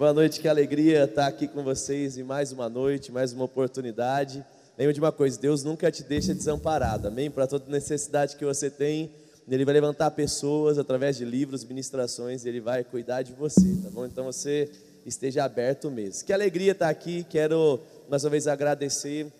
[0.00, 4.42] Boa noite, que alegria estar aqui com vocês em mais uma noite, mais uma oportunidade.
[4.78, 7.30] Lembra de uma coisa: Deus nunca te deixa desamparado, amém?
[7.30, 9.10] Para toda necessidade que você tem,
[9.46, 14.06] Ele vai levantar pessoas através de livros, ministrações, Ele vai cuidar de você, tá bom?
[14.06, 14.70] Então você
[15.04, 16.24] esteja aberto mesmo.
[16.24, 17.78] Que alegria estar aqui, quero
[18.08, 19.30] mais uma vez agradecer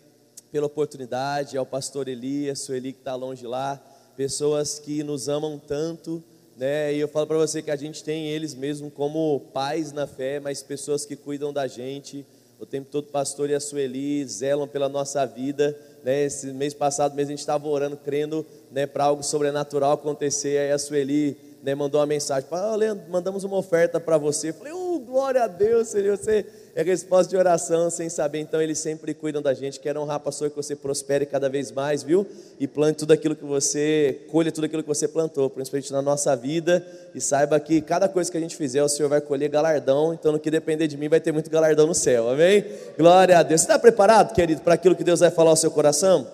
[0.53, 3.83] pela oportunidade ao pastor Elias, Sueli que está longe lá,
[4.15, 6.23] pessoas que nos amam tanto
[6.61, 6.93] né?
[6.93, 10.39] E eu falo para você que a gente tem eles mesmo como pais na fé,
[10.39, 12.27] mas pessoas que cuidam da gente.
[12.59, 16.25] O tempo todo o pastor e a Sueli zelam pela nossa vida, né?
[16.25, 20.59] Esse mês passado mesmo a gente estava orando, crendo, né, para algo sobrenatural acontecer.
[20.59, 24.51] Aí a Sueli, né, mandou uma mensagem, falou: oh, Leandro, mandamos uma oferta para você.
[24.51, 28.39] Eu falei: "Oh, glória a Deus, Senhor, você é resposta de oração, sem saber.
[28.41, 29.81] Então, eles sempre cuidam da gente.
[29.81, 32.27] Quero honrar, pastor, que você prospere cada vez mais, viu?
[32.59, 36.35] E plante tudo aquilo que você, colhe tudo aquilo que você plantou, principalmente na nossa
[36.37, 36.87] vida.
[37.15, 40.15] E saiba que cada coisa que a gente fizer, o Senhor vai colher galardão.
[40.15, 42.65] Então, no que depender de mim, vai ter muito galardão no céu, amém?
[42.97, 43.61] Glória a Deus.
[43.61, 46.27] Você está preparado, querido, para aquilo que Deus vai falar ao seu coração?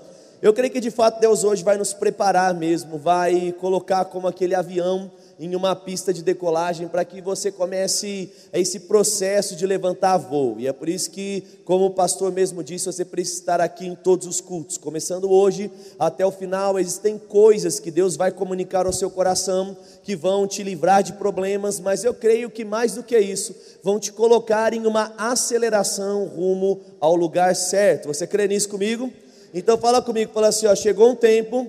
[0.43, 4.55] Eu creio que de fato Deus hoje vai nos preparar mesmo, vai colocar como aquele
[4.55, 10.57] avião em uma pista de decolagem para que você comece esse processo de levantar voo.
[10.59, 13.95] E é por isso que, como o pastor mesmo disse, você precisa estar aqui em
[13.95, 16.79] todos os cultos, começando hoje até o final.
[16.79, 21.81] Existem coisas que Deus vai comunicar ao seu coração que vão te livrar de problemas,
[21.81, 26.81] mas eu creio que mais do que isso, vão te colocar em uma aceleração rumo
[26.99, 28.09] ao lugar certo.
[28.09, 29.13] Você crê nisso comigo?
[29.53, 31.69] Então fala comigo, fala assim, ó, chegou um tempo,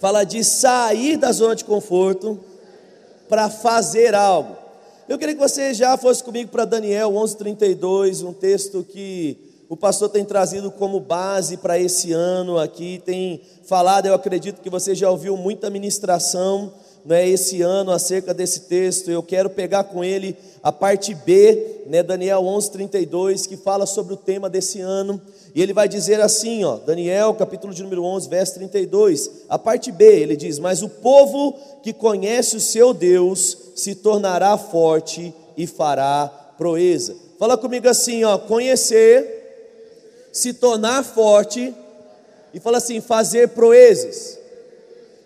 [0.00, 2.40] fala de sair da zona de conforto
[3.32, 4.58] para fazer algo.
[5.08, 9.38] Eu queria que você já fosse comigo para Daniel 11:32, um texto que
[9.70, 14.68] o pastor tem trazido como base para esse ano aqui, tem falado, eu acredito que
[14.68, 16.74] você já ouviu muita ministração
[17.04, 19.10] né, esse ano acerca desse texto.
[19.10, 24.16] Eu quero pegar com ele a parte B, né, Daniel 11:32, que fala sobre o
[24.16, 25.20] tema desse ano.
[25.54, 29.90] E ele vai dizer assim, ó, Daniel, capítulo de número 11, verso 32, a parte
[29.92, 35.66] B, ele diz: "Mas o povo que conhece o seu Deus se tornará forte e
[35.66, 37.14] fará proeza".
[37.38, 39.40] Fala comigo assim, ó, conhecer,
[40.32, 41.74] se tornar forte
[42.54, 44.38] e fala assim, fazer proezas.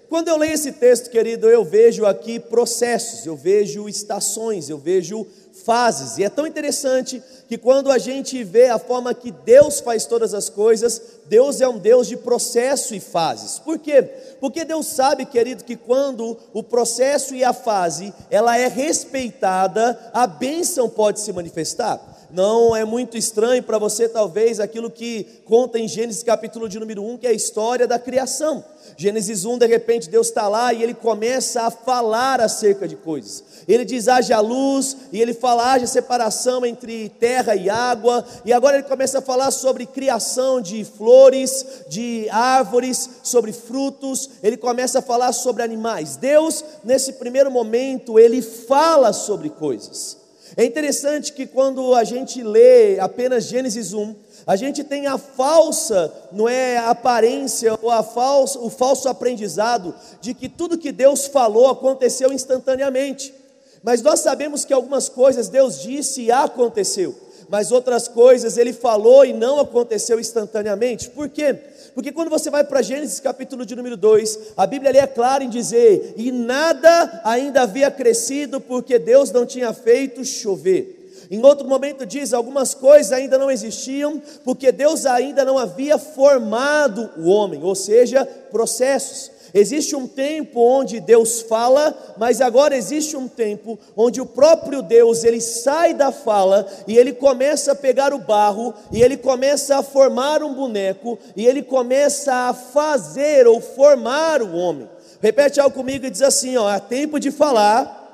[0.08, 5.26] Quando eu leio esse texto, querido, eu vejo aqui processos, eu vejo estações, eu vejo
[5.64, 6.16] fases.
[6.16, 10.32] E é tão interessante que quando a gente vê a forma que Deus faz todas
[10.32, 13.58] as coisas, Deus é um Deus de processo e fases.
[13.58, 14.02] Por quê?
[14.40, 20.26] Porque Deus sabe, querido, que quando o processo e a fase, ela é respeitada, a
[20.26, 22.00] bênção pode se manifestar.
[22.30, 27.02] Não é muito estranho para você, talvez, aquilo que conta em Gênesis capítulo de número
[27.02, 28.64] 1, que é a história da criação.
[28.96, 33.44] Gênesis 1, de repente, Deus está lá e ele começa a falar acerca de coisas.
[33.68, 38.78] Ele diz: haja luz, e ele fala: haja separação entre terra e água, e agora
[38.78, 45.02] ele começa a falar sobre criação de flores, de árvores, sobre frutos, ele começa a
[45.02, 46.16] falar sobre animais.
[46.16, 50.25] Deus, nesse primeiro momento, ele fala sobre coisas.
[50.56, 54.14] É interessante que quando a gente lê apenas Gênesis 1,
[54.46, 60.32] a gente tem a falsa, não é, aparência ou a falsa, o falso aprendizado de
[60.32, 63.34] que tudo que Deus falou aconteceu instantaneamente.
[63.82, 67.14] Mas nós sabemos que algumas coisas Deus disse e aconteceu,
[67.48, 71.10] mas outras coisas ele falou e não aconteceu instantaneamente.
[71.10, 71.54] Por quê?
[71.94, 75.42] Porque quando você vai para Gênesis capítulo de número 2, a Bíblia ali é clara
[75.42, 80.96] em dizer: "E nada ainda havia crescido porque Deus não tinha feito chover".
[81.30, 87.10] Em outro momento diz: algumas coisas ainda não existiam, porque Deus ainda não havia formado
[87.16, 89.35] o homem, ou seja, processos.
[89.54, 95.24] Existe um tempo onde Deus fala, mas agora existe um tempo onde o próprio Deus
[95.24, 99.82] ele sai da fala e ele começa a pegar o barro e ele começa a
[99.82, 104.88] formar um boneco e ele começa a fazer ou formar o homem.
[105.20, 108.04] Repete algo comigo e diz assim: ó, há tempo de falar,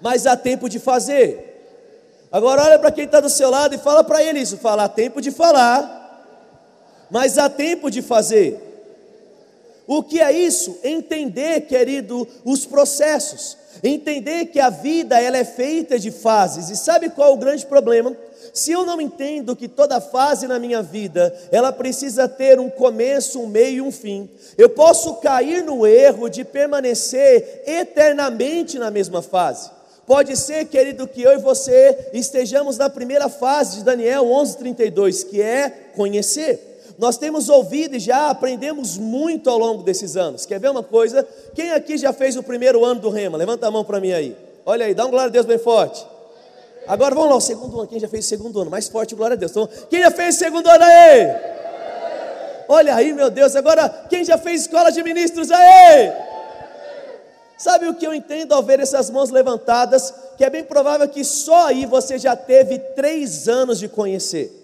[0.00, 1.50] mas há tempo de fazer.
[2.30, 4.88] Agora olha para quem está do seu lado e fala para ele isso: fala, há
[4.88, 6.30] tempo de falar,
[7.10, 8.71] mas há tempo de fazer.
[9.86, 10.78] O que é isso?
[10.84, 13.56] Entender, querido, os processos.
[13.82, 16.70] Entender que a vida ela é feita de fases.
[16.70, 18.16] E sabe qual é o grande problema?
[18.52, 23.40] Se eu não entendo que toda fase na minha vida, ela precisa ter um começo,
[23.40, 29.22] um meio e um fim, eu posso cair no erro de permanecer eternamente na mesma
[29.22, 29.70] fase.
[30.06, 35.40] Pode ser, querido, que eu e você estejamos na primeira fase de Daniel 11:32, que
[35.40, 36.71] é conhecer.
[37.02, 40.46] Nós temos ouvido e já aprendemos muito ao longo desses anos.
[40.46, 41.26] Quer ver uma coisa?
[41.52, 43.36] Quem aqui já fez o primeiro ano do Rema?
[43.36, 44.36] Levanta a mão para mim aí.
[44.64, 46.06] Olha aí, dá um glória a Deus bem forte.
[46.86, 47.88] Agora vamos lá, o segundo ano.
[47.88, 48.70] Quem já fez o segundo ano?
[48.70, 49.50] Mais forte, glória a Deus.
[49.50, 51.26] Então, quem já fez o segundo ano aí?
[52.68, 53.56] Olha aí, meu Deus.
[53.56, 56.12] Agora, quem já fez escola de ministros aí?
[57.58, 60.14] Sabe o que eu entendo ao ver essas mãos levantadas?
[60.38, 64.61] Que é bem provável que só aí você já teve três anos de conhecer.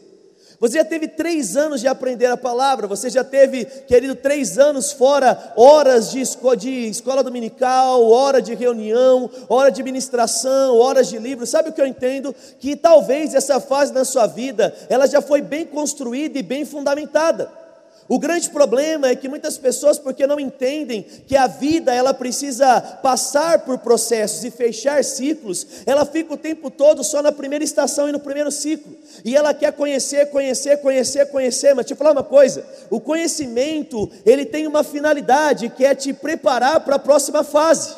[0.60, 4.90] Você já teve três anos de aprender a palavra, você já teve, querido, três anos
[4.90, 6.22] fora, horas de,
[6.56, 11.46] de escola dominical, hora de reunião, hora de ministração, horas de livro.
[11.46, 12.34] Sabe o que eu entendo?
[12.58, 17.67] Que talvez essa fase na sua vida, ela já foi bem construída e bem fundamentada.
[18.08, 22.80] O grande problema é que muitas pessoas, porque não entendem que a vida ela precisa
[22.80, 28.08] passar por processos e fechar ciclos, ela fica o tempo todo só na primeira estação
[28.08, 28.96] e no primeiro ciclo.
[29.22, 31.74] E ela quer conhecer, conhecer, conhecer, conhecer.
[31.74, 36.80] Mas te falar uma coisa: o conhecimento ele tem uma finalidade que é te preparar
[36.80, 37.94] para a próxima fase.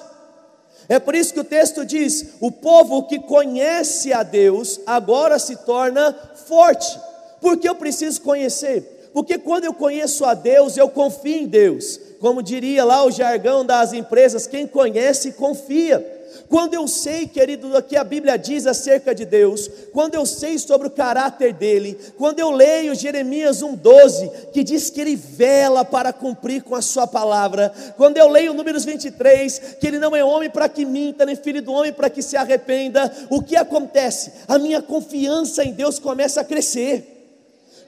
[0.89, 5.55] É por isso que o texto diz: o povo que conhece a Deus agora se
[5.55, 6.13] torna
[6.49, 6.99] forte.
[7.41, 11.99] Porque eu preciso conhecer porque quando eu conheço a Deus, eu confio em Deus.
[12.21, 16.19] Como diria lá o jargão das empresas, quem conhece, confia.
[16.49, 20.59] Quando eu sei, querido, o que a Bíblia diz acerca de Deus, quando eu sei
[20.59, 26.13] sobre o caráter dele, quando eu leio Jeremias 1,12, que diz que ele vela para
[26.13, 30.51] cumprir com a sua palavra, quando eu leio Números 23, que ele não é homem
[30.51, 34.33] para que minta, nem filho do homem para que se arrependa, o que acontece?
[34.49, 37.19] A minha confiança em Deus começa a crescer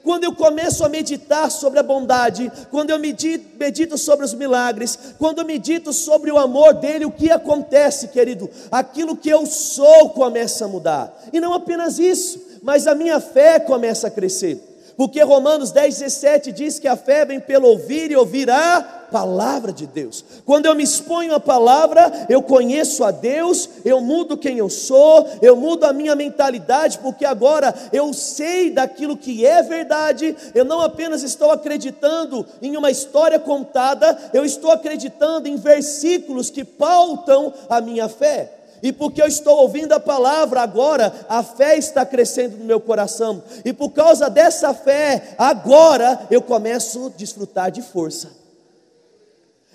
[0.03, 5.39] quando eu começo a meditar sobre a bondade, quando eu medito, sobre os milagres, quando
[5.39, 8.49] eu medito sobre o amor dele, o que acontece, querido?
[8.69, 11.13] Aquilo que eu sou começa a mudar.
[11.31, 14.61] E não apenas isso, mas a minha fé começa a crescer.
[14.95, 19.71] Porque Romanos 10, 17 diz que a fé vem pelo ouvir e ouvir a palavra
[19.71, 20.25] de Deus.
[20.43, 25.29] Quando eu me exponho à palavra, eu conheço a Deus, eu mudo quem eu sou,
[25.39, 30.81] eu mudo a minha mentalidade, porque agora eu sei daquilo que é verdade, eu não
[30.81, 37.79] apenas estou acreditando em uma história contada, eu estou acreditando em versículos que pautam a
[37.79, 42.65] minha fé e porque eu estou ouvindo a palavra agora, a fé está crescendo no
[42.65, 48.42] meu coração, e por causa dessa fé, agora eu começo a desfrutar de força.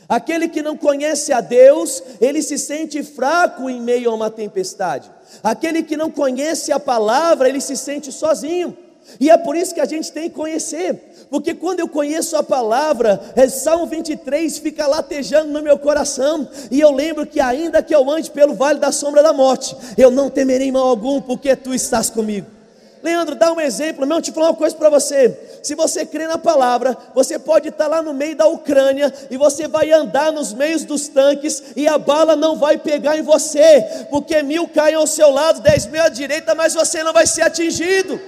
[0.09, 5.11] Aquele que não conhece a Deus, ele se sente fraco em meio a uma tempestade.
[5.43, 8.75] Aquele que não conhece a palavra, ele se sente sozinho.
[9.21, 12.43] E é por isso que a gente tem que conhecer, porque quando eu conheço a
[12.43, 17.95] palavra, é, Salmo 23 fica latejando no meu coração, e eu lembro que ainda que
[17.95, 21.73] eu ande pelo vale da sombra da morte, eu não temerei mal algum, porque tu
[21.73, 22.58] estás comigo.
[23.03, 25.37] Leandro, dá um exemplo, não, te falar uma coisa para você.
[25.63, 29.69] Se você crê na palavra, você pode estar lá no meio da Ucrânia e você
[29.69, 34.43] vai andar nos meios dos tanques e a bala não vai pegar em você, porque
[34.43, 38.21] mil caem ao seu lado, dez mil à direita, mas você não vai ser atingido.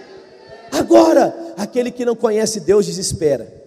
[0.73, 3.60] Agora, aquele que não conhece Deus desespera.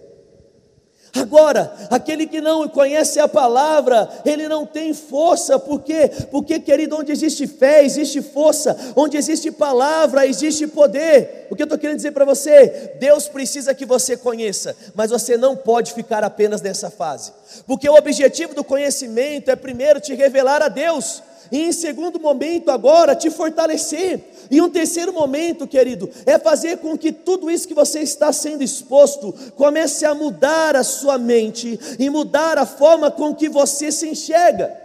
[1.14, 6.10] Agora, aquele que não conhece a palavra, ele não tem força, por quê?
[6.30, 11.46] Porque, querido, onde existe fé, existe força, onde existe palavra, existe poder.
[11.50, 12.94] O que eu estou querendo dizer para você?
[12.98, 17.32] Deus precisa que você conheça, mas você não pode ficar apenas nessa fase,
[17.64, 21.22] porque o objetivo do conhecimento é primeiro te revelar a Deus
[21.54, 24.20] e em segundo momento, agora, te fortalecer.
[24.50, 28.64] E um terceiro momento, querido, é fazer com que tudo isso que você está sendo
[28.64, 34.08] exposto comece a mudar a sua mente e mudar a forma com que você se
[34.08, 34.76] enxerga.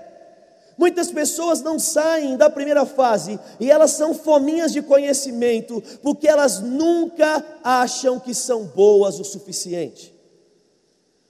[0.78, 6.60] Muitas pessoas não saem da primeira fase e elas são fominhas de conhecimento, porque elas
[6.60, 10.14] nunca acham que são boas o suficiente.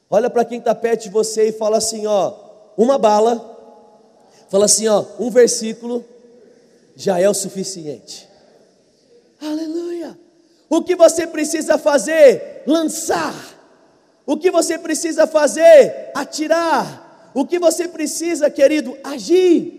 [0.10, 2.34] Olha para quem está perto de você e fala assim: ó,
[2.78, 3.49] uma bala
[4.50, 6.04] Fala assim, ó, um versículo
[6.96, 8.28] já é o suficiente.
[9.42, 10.18] Aleluia.
[10.70, 12.64] O que você precisa fazer?
[12.68, 13.36] Lançar.
[14.26, 16.12] O que você precisa fazer?
[16.14, 17.32] Atirar.
[17.34, 18.98] O que você precisa, querido?
[19.04, 19.79] Agir.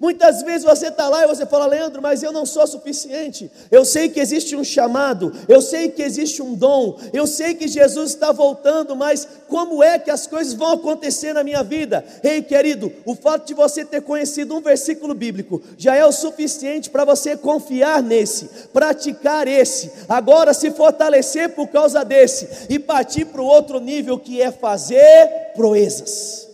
[0.00, 3.50] Muitas vezes você está lá e você fala, Leandro, mas eu não sou suficiente.
[3.70, 7.68] Eu sei que existe um chamado, eu sei que existe um dom, eu sei que
[7.68, 12.02] Jesus está voltando, mas como é que as coisas vão acontecer na minha vida?
[12.22, 16.88] Ei, querido, o fato de você ter conhecido um versículo bíblico já é o suficiente
[16.88, 23.42] para você confiar nesse, praticar esse, agora se fortalecer por causa desse e partir para
[23.42, 26.49] o outro nível que é fazer proezas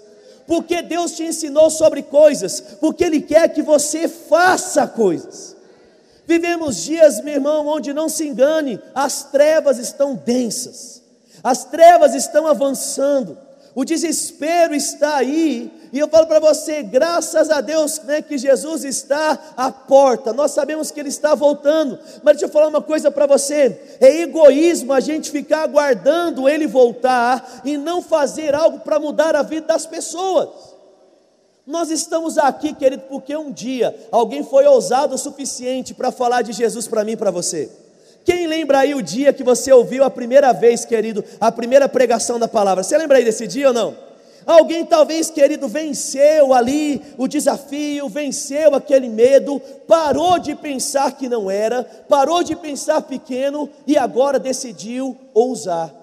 [0.47, 5.57] porque Deus te ensinou sobre coisas, porque Ele quer que você faça coisas.
[6.27, 11.03] Vivemos dias, meu irmão, onde não se engane, as trevas estão densas,
[11.43, 13.39] as trevas estão avançando,
[13.77, 18.85] o desespero está aí, E eu falo para você, graças a Deus né, que Jesus
[18.85, 23.11] está à porta, nós sabemos que Ele está voltando, mas deixa eu falar uma coisa
[23.11, 28.99] para você: é egoísmo a gente ficar aguardando Ele voltar e não fazer algo para
[28.99, 30.49] mudar a vida das pessoas.
[31.67, 36.53] Nós estamos aqui, querido, porque um dia alguém foi ousado o suficiente para falar de
[36.55, 37.71] Jesus para mim e para você.
[38.27, 42.41] Quem lembra aí o dia que você ouviu a primeira vez, querido, a primeira pregação
[42.41, 42.83] da palavra?
[42.83, 43.97] Você lembra aí desse dia ou não?
[44.45, 51.49] Alguém talvez, querido, venceu ali o desafio, venceu aquele medo, parou de pensar que não
[51.49, 55.95] era, parou de pensar pequeno e agora decidiu ousar.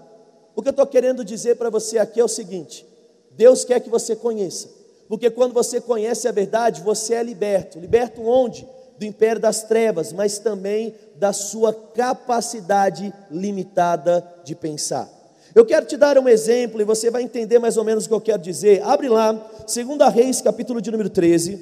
[0.56, 2.86] O que eu estou querendo dizer para você aqui é o seguinte:
[3.32, 4.70] Deus quer que você conheça,
[5.10, 7.80] porque quando você conhece a verdade, você é liberto.
[7.80, 8.66] Liberto onde?
[9.04, 15.10] Do império das trevas, mas também da sua capacidade limitada de pensar.
[15.54, 18.14] Eu quero te dar um exemplo e você vai entender mais ou menos o que
[18.14, 18.82] eu quero dizer.
[18.82, 21.60] Abre lá, 2 Reis, capítulo de número 13.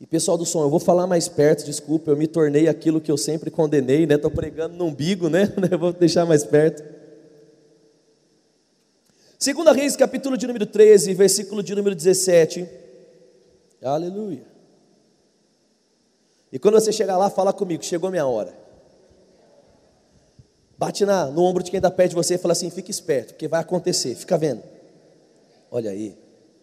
[0.00, 3.12] E pessoal do som, eu vou falar mais perto, desculpa, eu me tornei aquilo que
[3.12, 4.14] eu sempre condenei, né?
[4.14, 5.52] Estou pregando no umbigo, né?
[5.78, 6.82] Vou deixar mais perto.
[9.38, 12.66] 2 Reis, capítulo de número 13, versículo de número 17.
[13.82, 14.55] Aleluia.
[16.56, 18.54] E quando você chegar lá, fala comigo, chegou minha hora.
[20.78, 23.34] Bate na, no ombro de quem está perto de você e fala assim: fica esperto,
[23.34, 24.62] porque vai acontecer, fica vendo.
[25.70, 26.16] Olha aí,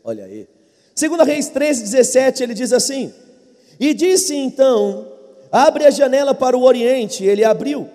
[0.04, 0.48] olha aí.
[0.96, 3.14] Segunda Reis 13, 17, ele diz assim:
[3.80, 5.12] E disse então:
[5.52, 7.24] Abre a janela para o oriente.
[7.24, 7.88] Ele abriu.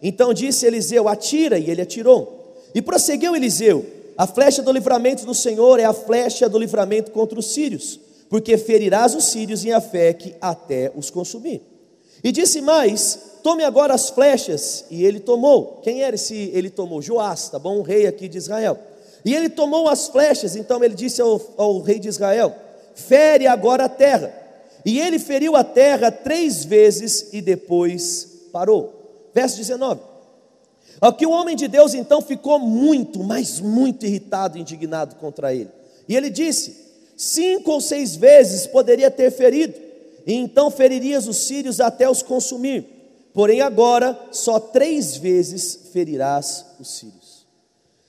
[0.00, 2.62] Então disse Eliseu: Atira, e ele atirou.
[2.72, 3.84] E prosseguiu Eliseu:
[4.16, 7.98] A flecha do livramento do Senhor é a flecha do livramento contra os sírios,
[8.30, 11.60] porque ferirás os sírios em Afeque até os consumir.
[12.22, 14.84] E disse mais: tome agora as flechas.
[14.88, 15.80] E ele tomou.
[15.82, 16.50] Quem era esse?
[16.54, 17.80] Ele tomou Joás, tá bom?
[17.80, 18.78] O rei aqui de Israel.
[19.24, 22.54] E ele tomou as flechas, então ele disse ao, ao rei de Israel:
[22.94, 24.32] fere agora a terra.
[24.86, 29.28] E ele feriu a terra três vezes e depois parou.
[29.34, 30.00] Verso 19.
[31.00, 35.70] Aqui o homem de Deus então ficou muito, mas muito irritado e indignado contra ele.
[36.08, 36.89] E ele disse:
[37.20, 39.74] cinco ou seis vezes poderia ter ferido,
[40.26, 43.00] e então feririas os sírios até os consumir
[43.32, 47.46] porém agora só três vezes ferirás os sírios.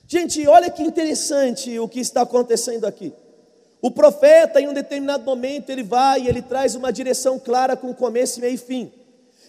[0.06, 3.12] Gente, olha que interessante o que está acontecendo aqui.
[3.80, 7.94] O profeta, em um determinado momento, ele vai e ele traz uma direção clara com
[7.94, 8.92] começo, meio e fim.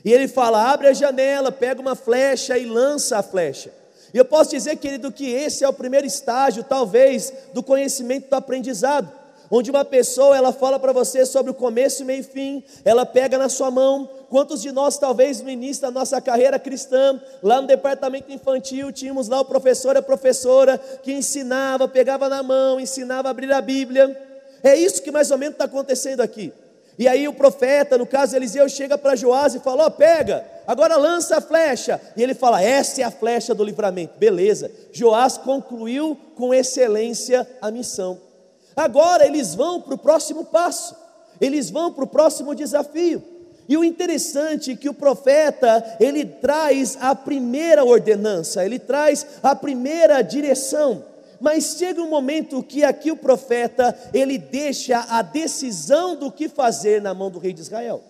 [0.04, 3.72] E ele fala: abre a janela, pega uma flecha e lança a flecha.
[4.14, 8.36] E eu posso dizer, querido, que esse é o primeiro estágio, talvez, do conhecimento do
[8.36, 9.23] aprendizado
[9.56, 13.38] onde uma pessoa ela fala para você sobre o começo, meio e fim, ela pega
[13.38, 14.10] na sua mão.
[14.28, 19.28] Quantos de nós, talvez no início da nossa carreira cristã, lá no departamento infantil, tínhamos
[19.28, 23.62] lá o professor e a professora que ensinava, pegava na mão, ensinava a abrir a
[23.62, 24.20] Bíblia.
[24.64, 26.52] É isso que mais ou menos está acontecendo aqui.
[26.98, 30.44] E aí o profeta, no caso Eliseu, chega para Joás e fala: Ó, oh, pega,
[30.66, 32.02] agora lança a flecha.
[32.18, 34.18] E ele fala: Essa é a flecha do livramento.
[34.18, 34.72] Beleza.
[34.92, 38.33] Joás concluiu com excelência a missão.
[38.76, 40.96] Agora eles vão para o próximo passo,
[41.40, 43.24] eles vão para o próximo desafio.
[43.68, 49.56] E o interessante é que o profeta, ele traz a primeira ordenança, ele traz a
[49.56, 51.06] primeira direção.
[51.40, 57.02] Mas chega um momento que aqui o profeta, ele deixa a decisão do que fazer
[57.02, 58.02] na mão do rei de Israel.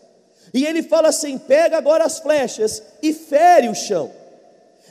[0.53, 4.11] E ele fala assim: pega agora as flechas e fere o chão.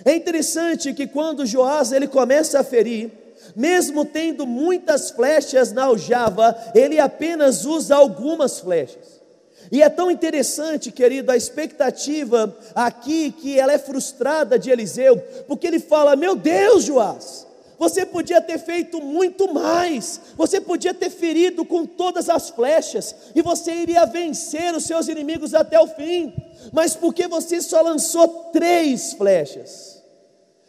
[0.05, 3.11] É interessante que quando Joás ele começa a ferir,
[3.55, 9.23] mesmo tendo muitas flechas na aljava, ele apenas usa algumas flechas.
[9.71, 15.17] E é tão interessante, querido, a expectativa aqui que ela é frustrada de Eliseu,
[15.47, 17.47] porque ele fala: Meu Deus, Joás,
[17.79, 23.41] você podia ter feito muito mais, você podia ter ferido com todas as flechas, e
[23.41, 26.35] você iria vencer os seus inimigos até o fim,
[26.73, 30.03] mas porque você só lançou três flechas,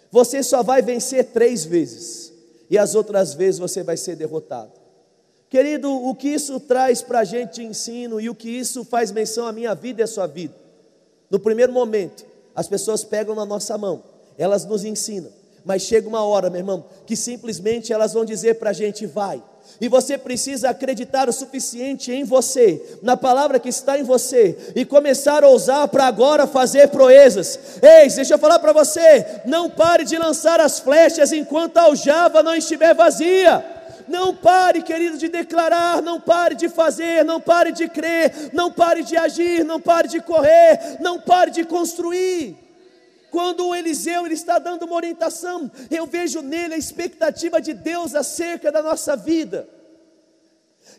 [0.10, 2.33] você só vai vencer três vezes
[2.70, 4.72] e as outras vezes você vai ser derrotado.
[5.50, 9.12] Querido, o que isso traz para a gente de ensino e o que isso faz
[9.12, 10.56] menção à minha vida e à sua vida?
[11.30, 14.04] No primeiro momento, as pessoas pegam na nossa mão,
[14.38, 15.32] elas nos ensinam,
[15.64, 19.44] mas chega uma hora, meu irmão, que simplesmente elas vão dizer para a gente: vai,
[19.80, 24.86] e você precisa acreditar o suficiente em você, na palavra que está em você, e
[24.86, 27.60] começar a ousar para agora fazer proezas.
[27.82, 32.44] Ei, deixa eu falar para você: não pare de lançar as flechas enquanto a aljava
[32.44, 33.66] não estiver vazia.
[34.08, 39.02] Não pare, querido, de declarar, não pare de fazer, não pare de crer, não pare
[39.02, 42.63] de agir, não pare de correr, não pare de construir.
[43.34, 48.14] Quando o Eliseu ele está dando uma orientação, eu vejo nele a expectativa de Deus
[48.14, 49.68] acerca da nossa vida.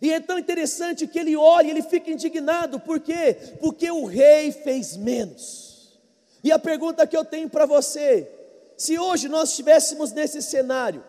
[0.03, 3.37] E é tão interessante que ele olha, ele fica indignado, por quê?
[3.61, 5.97] Porque o rei fez menos.
[6.43, 8.29] E a pergunta que eu tenho para você:
[8.77, 11.05] se hoje nós estivéssemos nesse cenário,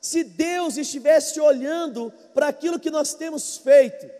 [0.00, 4.10] se Deus estivesse olhando para aquilo que nós temos feito,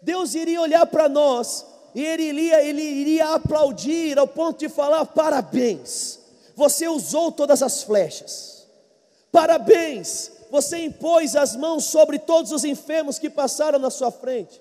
[0.00, 5.04] Deus iria olhar para nós e ele iria, ele iria aplaudir ao ponto de falar:
[5.06, 6.18] parabéns,
[6.56, 8.66] você usou todas as flechas,
[9.30, 14.60] parabéns, você impôs as mãos sobre todos os enfermos que passaram na sua frente,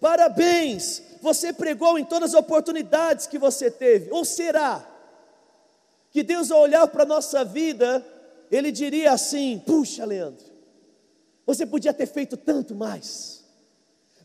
[0.00, 4.86] parabéns, você pregou em todas as oportunidades que você teve, ou será
[6.10, 8.04] que Deus, ao olhar para a nossa vida,
[8.50, 10.44] Ele diria assim: puxa, Leandro,
[11.46, 13.44] você podia ter feito tanto mais.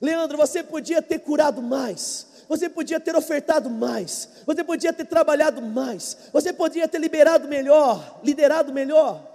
[0.02, 2.31] Leandro, você podia ter curado mais.
[2.52, 4.28] Você podia ter ofertado mais.
[4.46, 6.18] Você podia ter trabalhado mais.
[6.34, 9.26] Você podia ter liberado melhor, liderado melhor.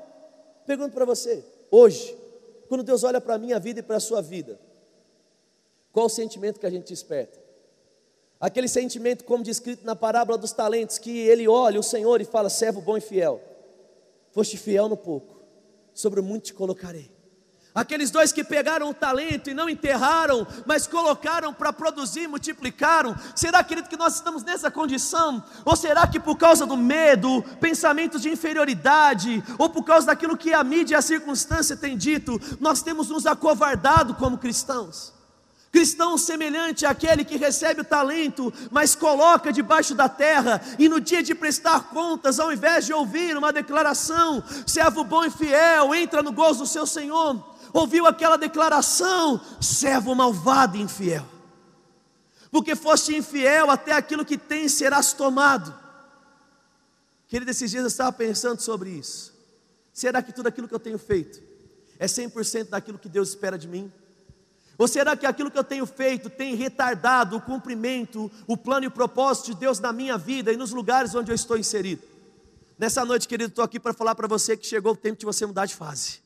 [0.66, 2.14] Pergunto para você, hoje,
[2.68, 4.60] quando Deus olha para a minha vida e para a sua vida,
[5.94, 7.38] qual o sentimento que a gente desperta?
[8.38, 12.50] Aquele sentimento, como descrito na parábola dos talentos, que ele olha o Senhor e fala:
[12.50, 13.40] servo bom e fiel,
[14.30, 15.40] foste fiel no pouco,
[15.94, 17.15] sobre o muito te colocarei.
[17.76, 23.14] Aqueles dois que pegaram o talento e não enterraram, mas colocaram para produzir, multiplicaram.
[23.34, 25.44] Será, querido, que nós estamos nessa condição?
[25.62, 30.54] Ou será que por causa do medo, pensamentos de inferioridade, ou por causa daquilo que
[30.54, 35.12] a mídia e a circunstância têm dito, nós temos nos acovardado como cristãos?
[35.70, 41.22] Cristão semelhante àquele que recebe o talento, mas coloca debaixo da terra, e no dia
[41.22, 46.32] de prestar contas, ao invés de ouvir uma declaração, servo bom e fiel, entra no
[46.32, 51.26] gozo do seu Senhor ouviu aquela declaração: servo malvado e infiel,
[52.50, 55.74] porque foste infiel, até aquilo que tens serás tomado.
[57.28, 59.34] Querido, esses dias eu estava pensando sobre isso.
[59.92, 61.42] Será que tudo aquilo que eu tenho feito
[61.98, 63.92] é 100% daquilo que Deus espera de mim?
[64.78, 68.88] Ou será que aquilo que eu tenho feito tem retardado o cumprimento, o plano e
[68.88, 72.02] o propósito de Deus na minha vida e nos lugares onde eu estou inserido?
[72.78, 75.46] Nessa noite, querido, estou aqui para falar para você que chegou o tempo de você
[75.46, 76.25] mudar de fase.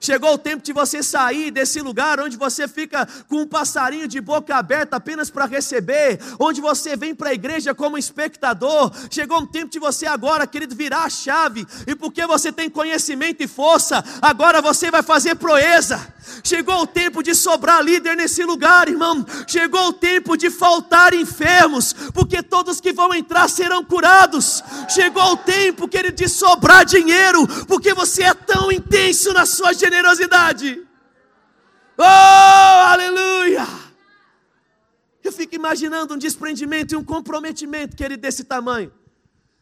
[0.00, 4.20] Chegou o tempo de você sair desse lugar onde você fica com um passarinho de
[4.20, 8.92] boca aberta apenas para receber, onde você vem para a igreja como espectador.
[9.10, 13.42] Chegou o tempo de você agora, querido, virar a chave, e porque você tem conhecimento
[13.42, 16.14] e força, agora você vai fazer proeza.
[16.42, 19.24] Chegou o tempo de sobrar líder nesse lugar, irmão.
[19.46, 24.62] Chegou o tempo de faltar enfermos, porque todos que vão entrar serão curados.
[24.88, 30.86] Chegou o tempo, querido, de sobrar dinheiro, porque você é tão intenso na sua generosidade.
[31.96, 32.02] Oh,
[32.92, 33.66] aleluia!
[35.22, 38.92] Eu fico imaginando um desprendimento e um comprometimento, querido, desse tamanho.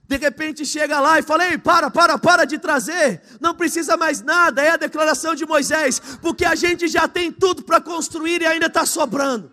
[0.07, 4.21] De repente chega lá e fala: Ei, para, para, para de trazer, não precisa mais
[4.21, 8.47] nada, é a declaração de Moisés, porque a gente já tem tudo para construir e
[8.47, 9.53] ainda está sobrando.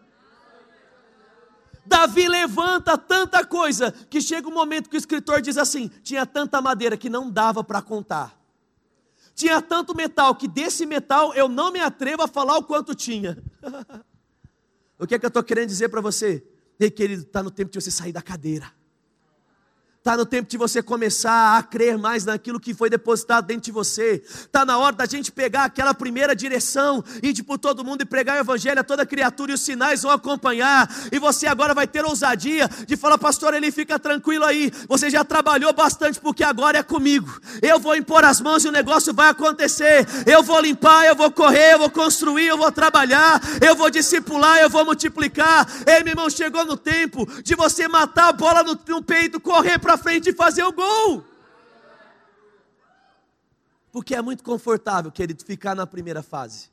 [1.85, 6.61] Davi levanta tanta coisa que chega um momento que o escritor diz assim: tinha tanta
[6.61, 8.37] madeira que não dava para contar,
[9.35, 13.41] tinha tanto metal que desse metal eu não me atrevo a falar o quanto tinha.
[14.99, 16.45] o que é que eu estou querendo dizer para você?
[16.79, 18.71] Ei, querido, está no tempo de você sair da cadeira.
[20.01, 23.71] Está no tempo de você começar a crer mais naquilo que foi depositado dentro de
[23.71, 24.23] você.
[24.25, 28.37] Está na hora da gente pegar aquela primeira direção, ir por todo mundo e pregar
[28.37, 30.89] o evangelho a toda criatura e os sinais vão acompanhar.
[31.11, 34.71] E você agora vai ter ousadia de falar, pastor, ele fica tranquilo aí.
[34.87, 37.39] Você já trabalhou bastante porque agora é comigo.
[37.61, 40.07] Eu vou impor as mãos e o negócio vai acontecer.
[40.25, 44.57] Eu vou limpar, eu vou correr, eu vou construir, eu vou trabalhar, eu vou discipular,
[44.57, 45.67] eu vou multiplicar.
[45.85, 49.77] Ei, meu irmão, chegou no tempo de você matar a bola no, no peito, correr
[49.77, 51.25] para para frente e fazer o gol.
[53.91, 56.69] Porque é muito confortável, querido, ficar na primeira fase.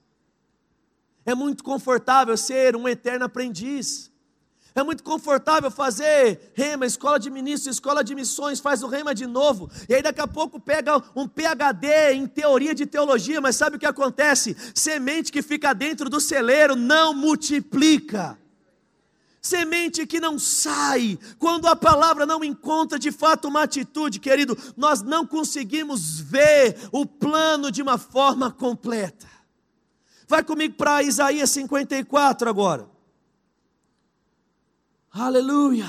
[1.26, 4.12] É muito confortável ser um eterno aprendiz.
[4.72, 9.26] É muito confortável fazer rema, escola de ministros, escola de missões, faz o rema de
[9.26, 9.68] novo.
[9.88, 13.80] E aí daqui a pouco pega um PhD em teoria de teologia, mas sabe o
[13.80, 14.56] que acontece?
[14.72, 18.38] Semente que fica dentro do celeiro não multiplica
[19.40, 25.00] semente que não sai, quando a palavra não encontra de fato uma atitude, querido, nós
[25.02, 29.26] não conseguimos ver o plano de uma forma completa.
[30.26, 32.88] Vai comigo para Isaías 54 agora.
[35.10, 35.86] Aleluia!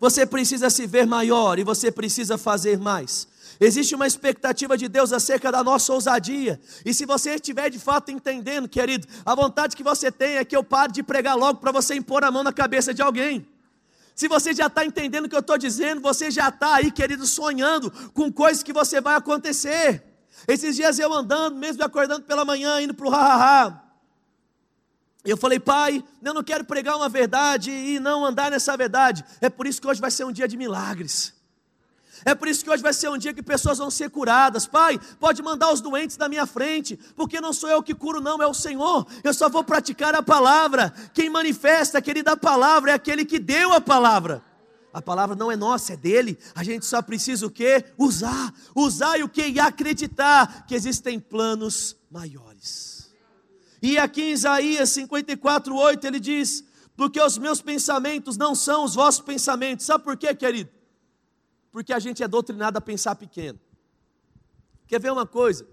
[0.00, 3.27] Você precisa se ver maior e você precisa fazer mais.
[3.60, 6.60] Existe uma expectativa de Deus acerca da nossa ousadia.
[6.84, 10.56] E se você estiver de fato entendendo, querido, a vontade que você tem é que
[10.56, 13.46] eu pare de pregar logo para você impor a mão na cabeça de alguém.
[14.14, 17.26] Se você já está entendendo o que eu estou dizendo, você já está aí, querido,
[17.26, 20.04] sonhando com coisas que você vai acontecer.
[20.46, 23.82] Esses dias eu andando, mesmo acordando pela manhã, indo para o ha-ha-ha.
[25.24, 29.24] Eu falei, pai, eu não quero pregar uma verdade e não andar nessa verdade.
[29.40, 31.37] É por isso que hoje vai ser um dia de milagres.
[32.24, 34.66] É por isso que hoje vai ser um dia que pessoas vão ser curadas.
[34.66, 38.42] Pai, pode mandar os doentes na minha frente, porque não sou eu que curo, não,
[38.42, 39.06] é o Senhor.
[39.22, 40.92] Eu só vou praticar a palavra.
[41.12, 44.42] Quem manifesta, aquele da palavra, é aquele que deu a palavra.
[44.92, 46.38] A palavra não é nossa, é dele.
[46.54, 47.84] A gente só precisa o quê?
[47.96, 48.52] Usar.
[48.74, 49.48] Usar e o quê?
[49.48, 53.14] E acreditar que existem planos maiores.
[53.80, 56.64] E aqui em Isaías 54, 8, ele diz:
[56.96, 59.86] Porque os meus pensamentos não são os vossos pensamentos.
[59.86, 60.70] Sabe por quê, querido?
[61.78, 63.56] Porque a gente é doutrinado a pensar pequeno.
[64.88, 65.64] Quer ver uma coisa?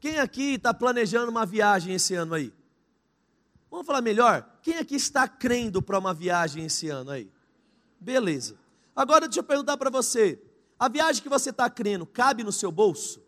[0.00, 2.50] Quem aqui está planejando uma viagem esse ano aí?
[3.70, 4.58] Vamos falar melhor?
[4.62, 7.30] Quem aqui está crendo para uma viagem esse ano aí?
[8.00, 8.58] Beleza.
[8.96, 10.42] Agora deixa eu perguntar para você:
[10.78, 13.22] a viagem que você está crendo cabe no seu bolso?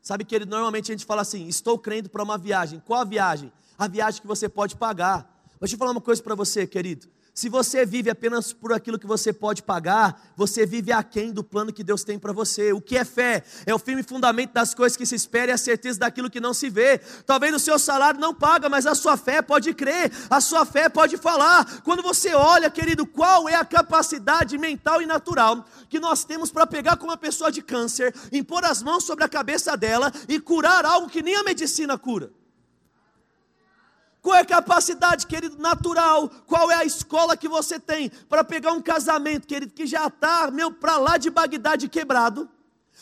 [0.00, 2.80] Sabe que ele, normalmente a gente fala assim: estou crendo para uma viagem.
[2.80, 3.52] Qual a viagem?
[3.76, 5.44] A viagem que você pode pagar.
[5.60, 7.08] Deixa eu falar uma coisa para você, querido.
[7.38, 11.72] Se você vive apenas por aquilo que você pode pagar, você vive aquém do plano
[11.72, 12.72] que Deus tem para você.
[12.72, 13.44] O que é fé?
[13.64, 16.52] É o firme fundamento das coisas que se espera e a certeza daquilo que não
[16.52, 16.98] se vê.
[17.24, 20.88] Talvez o seu salário não paga, mas a sua fé pode crer, a sua fé
[20.88, 21.80] pode falar.
[21.82, 26.66] Quando você olha, querido, qual é a capacidade mental e natural que nós temos para
[26.66, 30.84] pegar com uma pessoa de câncer, impor as mãos sobre a cabeça dela e curar
[30.84, 32.32] algo que nem a medicina cura.
[34.28, 36.28] Qual é a capacidade, querido, natural?
[36.46, 40.50] Qual é a escola que você tem para pegar um casamento, querido, que já está,
[40.50, 42.46] meu, para lá de Bagdá de quebrado?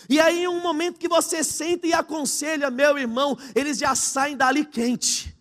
[0.08, 4.36] E aí, em um momento que você senta e aconselha, meu irmão, eles já saem
[4.36, 5.36] dali quente.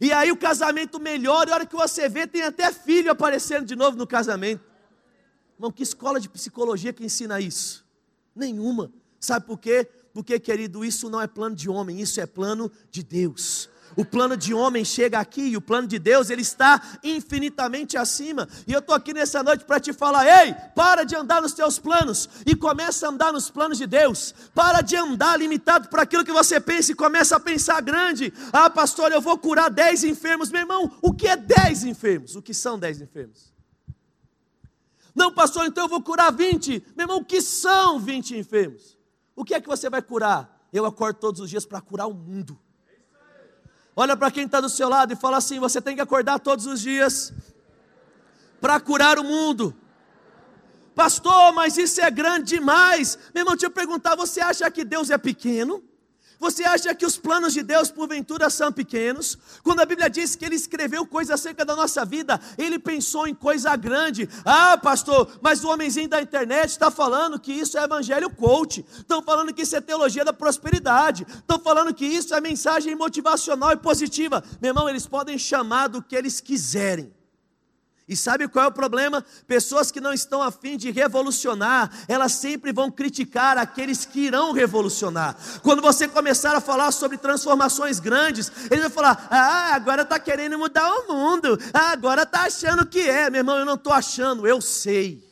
[0.00, 3.66] E aí o casamento melhora, e a hora que você vê, tem até filho aparecendo
[3.66, 4.62] de novo no casamento.
[5.56, 7.84] Irmão, que escola de psicologia que ensina isso?
[8.36, 8.92] Nenhuma.
[9.18, 9.84] Sabe por quê?
[10.12, 13.68] Porque, querido, isso não é plano de homem, isso é plano de Deus.
[13.98, 18.48] O plano de homem chega aqui e o plano de Deus, ele está infinitamente acima.
[18.64, 21.80] E eu estou aqui nessa noite para te falar: ei, para de andar nos teus
[21.80, 24.32] planos e começa a andar nos planos de Deus.
[24.54, 28.32] Para de andar limitado por aquilo que você pensa e começa a pensar grande.
[28.52, 30.48] Ah, pastor, eu vou curar dez enfermos.
[30.48, 32.36] Meu irmão, o que é dez enfermos?
[32.36, 33.52] O que são dez enfermos?
[35.12, 36.84] Não, pastor, então eu vou curar 20.
[36.96, 38.96] Meu irmão, o que são 20 enfermos?
[39.34, 40.68] O que é que você vai curar?
[40.72, 42.56] Eu acordo todos os dias para curar o mundo.
[44.00, 46.66] Olha para quem está do seu lado e fala assim: você tem que acordar todos
[46.66, 47.32] os dias
[48.60, 49.74] para curar o mundo.
[50.94, 53.18] Pastor, mas isso é grande demais.
[53.34, 55.82] Meu irmão, deixa eu perguntar: você acha que Deus é pequeno?
[56.38, 59.36] Você acha que os planos de Deus, porventura, são pequenos?
[59.64, 63.34] Quando a Bíblia diz que Ele escreveu coisa acerca da nossa vida, Ele pensou em
[63.34, 64.28] coisa grande.
[64.44, 68.86] Ah, pastor, mas o homenzinho da internet está falando que isso é evangelho coach.
[68.98, 71.26] Estão falando que isso é teologia da prosperidade.
[71.28, 74.42] Estão falando que isso é mensagem motivacional e positiva.
[74.62, 77.17] Meu irmão, eles podem chamar do que eles quiserem.
[78.08, 79.22] E sabe qual é o problema?
[79.46, 85.36] Pessoas que não estão afim de revolucionar, elas sempre vão criticar aqueles que irão revolucionar.
[85.62, 90.58] Quando você começar a falar sobre transformações grandes, eles vão falar: ah, agora está querendo
[90.58, 93.28] mudar o mundo, ah, agora está achando que é.
[93.28, 95.27] Meu irmão, eu não estou achando, eu sei.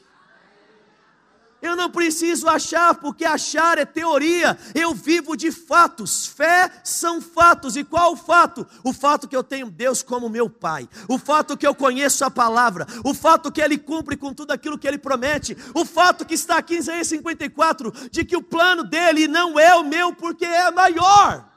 [1.66, 4.56] Eu não preciso achar, porque achar é teoria.
[4.72, 6.26] Eu vivo de fatos.
[6.26, 7.76] Fé são fatos.
[7.76, 8.64] E qual o fato?
[8.84, 10.88] O fato que eu tenho Deus como meu Pai.
[11.08, 12.86] O fato que eu conheço a palavra.
[13.04, 15.56] O fato que Ele cumpre com tudo aquilo que Ele promete.
[15.74, 19.74] O fato que está aqui em Isaías 54, de que o plano dele não é
[19.74, 21.48] o meu, porque é maior.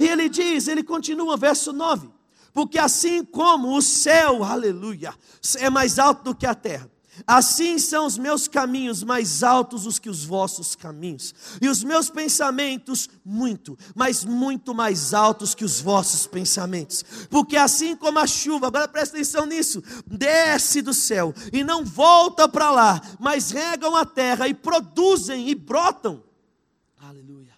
[0.00, 2.08] E ele diz, ele continua, verso 9:
[2.54, 5.12] Porque assim como o céu, aleluia,
[5.58, 6.88] é mais alto do que a terra
[7.26, 12.08] Assim são os meus caminhos mais altos os que os vossos caminhos, e os meus
[12.10, 17.04] pensamentos muito, mas muito mais altos que os vossos pensamentos.
[17.28, 22.48] Porque assim como a chuva, agora presta atenção nisso, desce do céu e não volta
[22.48, 26.22] para lá, mas regam a terra e produzem e brotam.
[26.98, 27.52] Aleluia.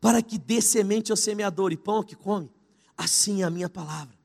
[0.00, 2.50] Para que dê semente ao semeador e pão que come,
[2.96, 4.23] assim é a minha palavra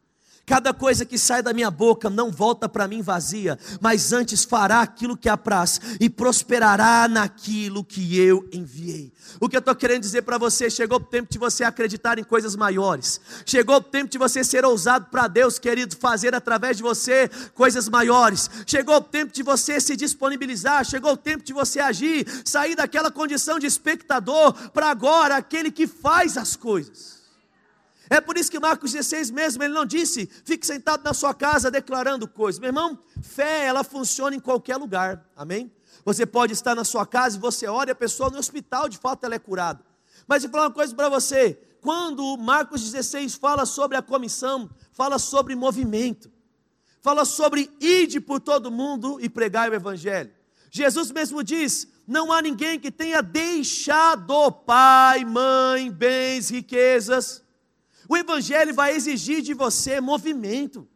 [0.50, 4.82] Cada coisa que sai da minha boca não volta para mim vazia, mas antes fará
[4.82, 9.14] aquilo que apraz e prosperará naquilo que eu enviei.
[9.40, 12.24] O que eu estou querendo dizer para você: chegou o tempo de você acreditar em
[12.24, 16.82] coisas maiores, chegou o tempo de você ser ousado para Deus, querido, fazer através de
[16.82, 21.80] você coisas maiores, chegou o tempo de você se disponibilizar, chegou o tempo de você
[21.80, 27.19] agir, sair daquela condição de espectador para agora aquele que faz as coisas.
[28.10, 31.70] É por isso que Marcos 16 mesmo, ele não disse, fique sentado na sua casa
[31.70, 32.60] declarando coisas.
[32.60, 35.72] Meu irmão, fé, ela funciona em qualquer lugar, amém?
[36.04, 38.98] Você pode estar na sua casa e você ora e a pessoa no hospital, de
[38.98, 39.86] fato, ela é curada.
[40.28, 44.70] Mas eu vou falar uma coisa para você: quando Marcos 16 fala sobre a comissão,
[44.92, 46.32] fala sobre movimento,
[47.02, 50.32] fala sobre ide por todo mundo e pregar o evangelho.
[50.72, 57.44] Jesus mesmo diz: não há ninguém que tenha deixado pai, mãe, bens, riquezas.
[58.10, 60.88] O evangelho vai exigir de você movimento.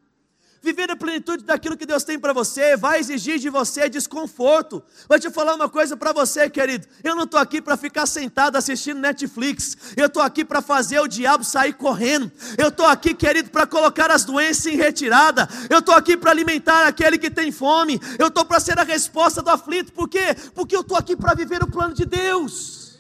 [0.64, 4.82] Viver a plenitude daquilo que Deus tem para você vai exigir de você desconforto.
[5.08, 6.88] Vou te falar uma coisa para você, querido.
[7.04, 9.78] Eu não estou aqui para ficar sentado assistindo Netflix.
[9.96, 12.32] Eu estou aqui para fazer o diabo sair correndo.
[12.58, 15.48] Eu estou aqui, querido, para colocar as doenças em retirada.
[15.70, 18.00] Eu estou aqui para alimentar aquele que tem fome.
[18.18, 19.92] Eu estou para ser a resposta do aflito.
[19.92, 20.34] Por quê?
[20.56, 22.98] Porque eu estou aqui para viver o plano de Deus.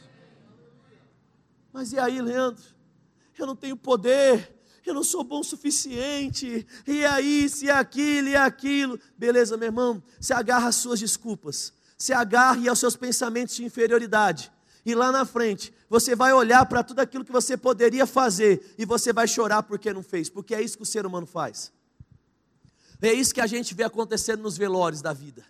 [1.71, 2.72] Mas e aí, Leandro?
[3.37, 4.53] Eu não tenho poder
[4.85, 8.99] eu não sou bom o suficiente, e é isso, e é aquilo, e aquilo.
[9.17, 14.51] Beleza, meu irmão, se agarra às suas desculpas, se agarre aos seus pensamentos de inferioridade.
[14.85, 18.85] E lá na frente, você vai olhar para tudo aquilo que você poderia fazer e
[18.85, 21.71] você vai chorar porque não fez, porque é isso que o ser humano faz.
[23.01, 25.45] É isso que a gente vê acontecendo nos velórios da vida.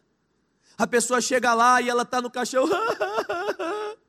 [0.77, 2.65] A pessoa chega lá e ela está no caixão.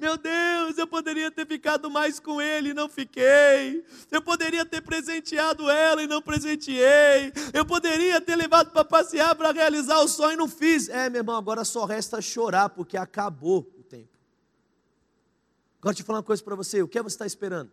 [0.00, 3.84] Meu Deus, eu poderia ter ficado mais com ele e não fiquei.
[4.10, 7.30] Eu poderia ter presenteado ela e não presenteei.
[7.52, 10.88] Eu poderia ter levado para passear para realizar o sonho e não fiz.
[10.88, 14.08] É, meu irmão, agora só resta chorar porque acabou o tempo.
[15.82, 17.70] Agora te falar uma coisa para você: o que você está esperando?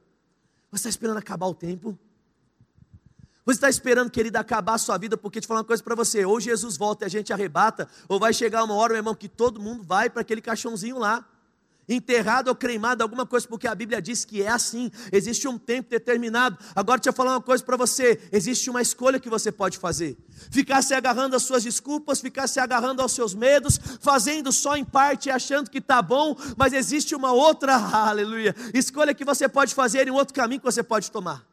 [0.70, 1.98] Você está esperando acabar o tempo?
[3.46, 6.26] Você está esperando, querido, acabar a sua vida, porque te falar uma coisa para você:
[6.26, 9.30] ou Jesus volta e a gente arrebata, ou vai chegar uma hora, meu irmão, que
[9.30, 11.26] todo mundo vai para aquele caixãozinho lá
[11.88, 15.90] enterrado ou cremado, alguma coisa, porque a Bíblia diz que é assim, existe um tempo
[15.90, 16.58] determinado.
[16.76, 20.18] Agora deixa eu falar uma coisa para você: existe uma escolha que você pode fazer.
[20.52, 24.84] Ficar se agarrando às suas desculpas, ficar se agarrando aos seus medos, fazendo só em
[24.84, 27.76] parte, achando que está bom, mas existe uma outra,
[28.10, 31.47] aleluia, escolha que você pode fazer e um outro caminho que você pode tomar.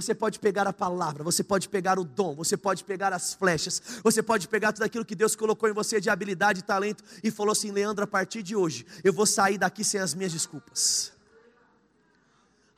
[0.00, 3.80] Você pode pegar a palavra, você pode pegar o dom, você pode pegar as flechas,
[4.02, 7.30] você pode pegar tudo aquilo que Deus colocou em você de habilidade e talento e
[7.30, 11.12] falou assim: Leandro, a partir de hoje eu vou sair daqui sem as minhas desculpas.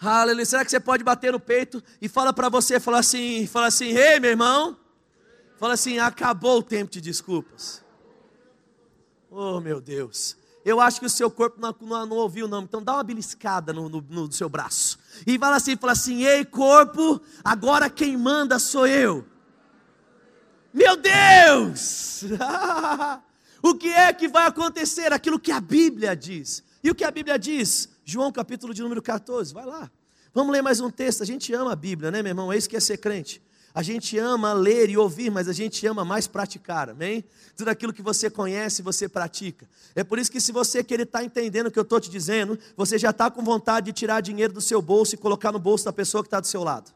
[0.00, 0.44] Aleluia.
[0.44, 3.86] Será que você pode bater no peito e fala para você, fala assim, fala assim,
[3.86, 4.76] ei hey, meu irmão,
[5.56, 7.84] fala assim, acabou o tempo de desculpas.
[9.30, 12.62] Oh meu Deus eu acho que o seu corpo não, não, não ouviu, não.
[12.62, 14.98] Então dá uma beliscada no, no, no, seu braço.
[15.26, 19.24] E fala assim, fala assim, ei corpo, agora quem manda sou eu.
[20.72, 22.24] Meu Deus!
[23.62, 25.12] o que é que vai acontecer?
[25.12, 26.62] Aquilo que a Bíblia diz.
[26.82, 27.88] E o que a Bíblia diz?
[28.04, 29.90] João capítulo de número 14, vai lá.
[30.32, 31.22] Vamos ler mais um texto.
[31.22, 32.52] A gente ama a Bíblia, né, meu irmão?
[32.52, 33.42] É isso que é ser crente.
[33.74, 37.24] A gente ama ler e ouvir, mas a gente ama mais praticar, amém?
[37.56, 39.66] Tudo aquilo que você conhece, você pratica.
[39.94, 42.10] É por isso que, se você querer estar tá entendendo o que eu estou te
[42.10, 45.58] dizendo, você já está com vontade de tirar dinheiro do seu bolso e colocar no
[45.58, 46.92] bolso da pessoa que está do seu lado.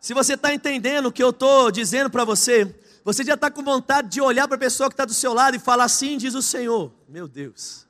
[0.00, 2.72] Se você está entendendo o que eu estou dizendo para você,
[3.04, 5.56] você já está com vontade de olhar para a pessoa que está do seu lado
[5.56, 6.92] e falar assim: diz o Senhor.
[7.08, 7.89] Meu Deus.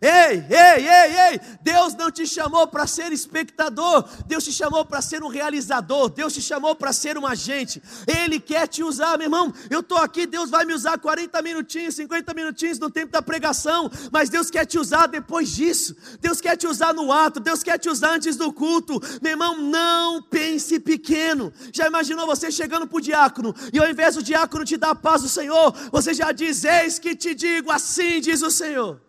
[0.00, 5.02] Ei, ei, ei, ei, Deus não te chamou para ser espectador, Deus te chamou para
[5.02, 9.26] ser um realizador, Deus te chamou para ser um agente, Ele quer te usar, meu
[9.26, 9.52] irmão.
[9.68, 13.90] Eu estou aqui, Deus vai me usar 40 minutinhos, 50 minutinhos no tempo da pregação,
[14.12, 17.78] mas Deus quer te usar depois disso, Deus quer te usar no ato, Deus quer
[17.78, 19.58] te usar antes do culto, meu irmão.
[19.58, 21.52] Não pense pequeno.
[21.72, 24.94] Já imaginou você chegando para o diácono e ao invés do diácono te dar a
[24.94, 29.07] paz do Senhor, você já diz: Eis que te digo, assim diz o Senhor.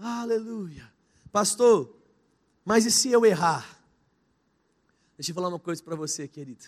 [0.00, 0.90] Aleluia.
[1.30, 1.94] Pastor,
[2.64, 3.78] mas e se eu errar?
[5.16, 6.64] Deixa eu falar uma coisa para você, querido.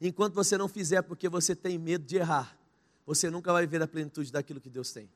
[0.00, 2.56] Enquanto você não fizer porque você tem medo de errar,
[3.04, 5.10] você nunca vai ver a plenitude daquilo que Deus tem.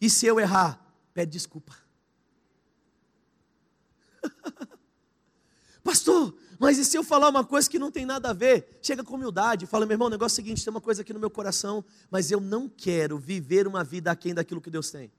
[0.00, 0.80] E se eu errar,
[1.12, 1.76] pede desculpa.
[5.84, 8.78] Pastor, mas e se eu falar uma coisa que não tem nada a ver?
[8.82, 11.12] Chega com humildade, fala, meu irmão, o negócio é o seguinte: tem uma coisa aqui
[11.12, 15.12] no meu coração, mas eu não quero viver uma vida aquém daquilo que Deus tem.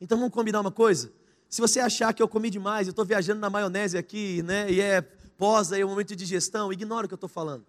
[0.00, 1.12] Então vamos combinar uma coisa?
[1.48, 4.70] Se você achar que eu comi demais, eu estou viajando na maionese aqui, né?
[4.70, 7.66] E é pós aí, o um momento de digestão, ignora o que eu estou falando.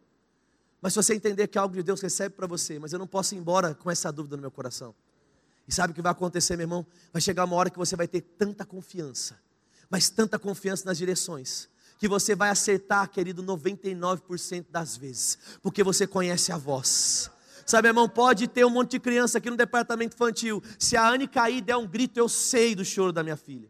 [0.82, 3.36] Mas se você entender que algo de Deus recebe para você, mas eu não posso
[3.36, 4.96] ir embora com essa dúvida no meu coração.
[5.68, 6.86] E sabe o que vai acontecer, meu irmão?
[7.14, 9.40] Vai chegar uma hora que você vai ter tanta confiança,
[9.90, 16.08] mas tanta confiança nas direções, que você vai acertar, querido, 99% das vezes, porque você
[16.08, 17.30] conhece a voz.
[17.66, 20.62] Sabe, irmão, pode ter um monte de criança aqui no departamento infantil.
[20.78, 23.70] Se a Anne cair e der um grito, eu sei do choro da minha filha.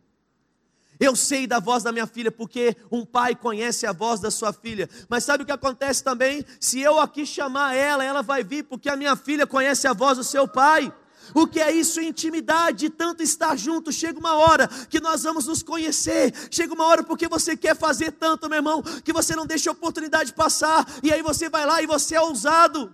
[1.02, 4.54] Eu sei da voz da minha filha, porque um pai conhece a voz da sua
[4.54, 4.88] filha.
[5.10, 6.46] Mas sabe o que acontece também?
[6.60, 10.20] Se eu aqui chamar ela, ela vai vir, porque a minha filha conhece a voz
[10.20, 10.94] do seu pai.
[11.34, 12.00] O que é isso?
[12.00, 13.92] Intimidade, tanto estar junto.
[13.92, 16.34] Chega uma hora que nós vamos nos conhecer.
[16.52, 19.74] Chega uma hora porque você quer fazer tanto, meu irmão, que você não deixa a
[19.74, 20.86] oportunidade passar.
[21.02, 22.94] E aí você vai lá e você é ousado.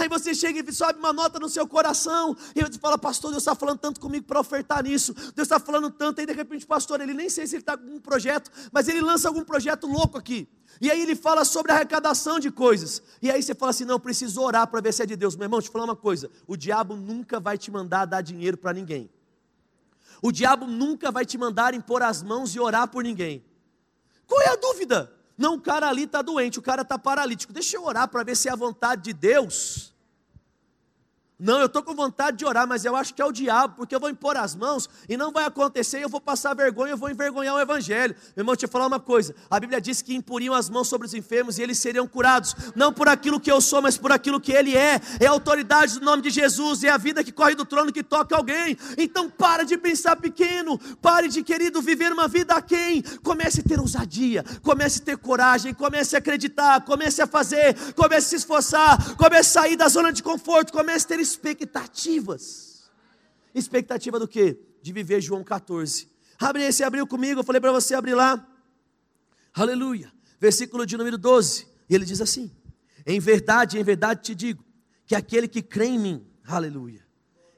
[0.00, 3.42] Aí você chega e sobe uma nota no seu coração, e você fala, pastor, Deus
[3.42, 7.00] está falando tanto comigo para ofertar nisso, Deus está falando tanto, aí de repente, pastor,
[7.00, 10.16] ele nem sei se ele está com um projeto, mas ele lança algum projeto louco
[10.16, 10.48] aqui.
[10.80, 13.02] E aí ele fala sobre arrecadação de coisas.
[13.20, 15.34] E aí você fala assim: não, preciso orar para ver se é de Deus.
[15.34, 18.72] Meu irmão, te falar uma coisa: o diabo nunca vai te mandar dar dinheiro para
[18.72, 19.10] ninguém.
[20.22, 23.44] O diabo nunca vai te mandar impor as mãos e orar por ninguém.
[24.26, 25.17] Qual é a dúvida?
[25.38, 27.52] Não, o cara ali está doente, o cara está paralítico.
[27.52, 29.94] Deixa eu orar para ver se é a vontade de Deus.
[31.40, 33.94] Não, eu estou com vontade de orar, mas eu acho que é o diabo, porque
[33.94, 37.08] eu vou impor as mãos e não vai acontecer, eu vou passar vergonha, eu vou
[37.08, 38.12] envergonhar o Evangelho.
[38.34, 41.06] Meu irmão, deixa eu falar uma coisa: a Bíblia diz que imporiam as mãos sobre
[41.06, 44.40] os enfermos e eles seriam curados, não por aquilo que eu sou, mas por aquilo
[44.40, 45.00] que Ele é.
[45.20, 48.02] É a autoridade do nome de Jesus, é a vida que corre do trono que
[48.02, 48.76] toca alguém.
[48.96, 53.00] Então, para de pensar pequeno, pare de, querido, viver uma vida a quem?
[53.22, 58.26] Comece a ter ousadia, comece a ter coragem, comece a acreditar, comece a fazer, comece
[58.26, 62.90] a se esforçar, comece a sair da zona de conforto, comece a ter expectativas.
[63.54, 64.58] Expectativa do quê?
[64.82, 66.08] De viver João 14.
[66.38, 68.46] Abre esse, abriu comigo, eu falei para você abrir lá.
[69.52, 70.12] Aleluia.
[70.38, 71.66] Versículo de número 12.
[71.88, 72.50] E ele diz assim:
[73.06, 74.64] Em verdade, em verdade te digo,
[75.06, 77.04] que aquele que crê em mim, aleluia.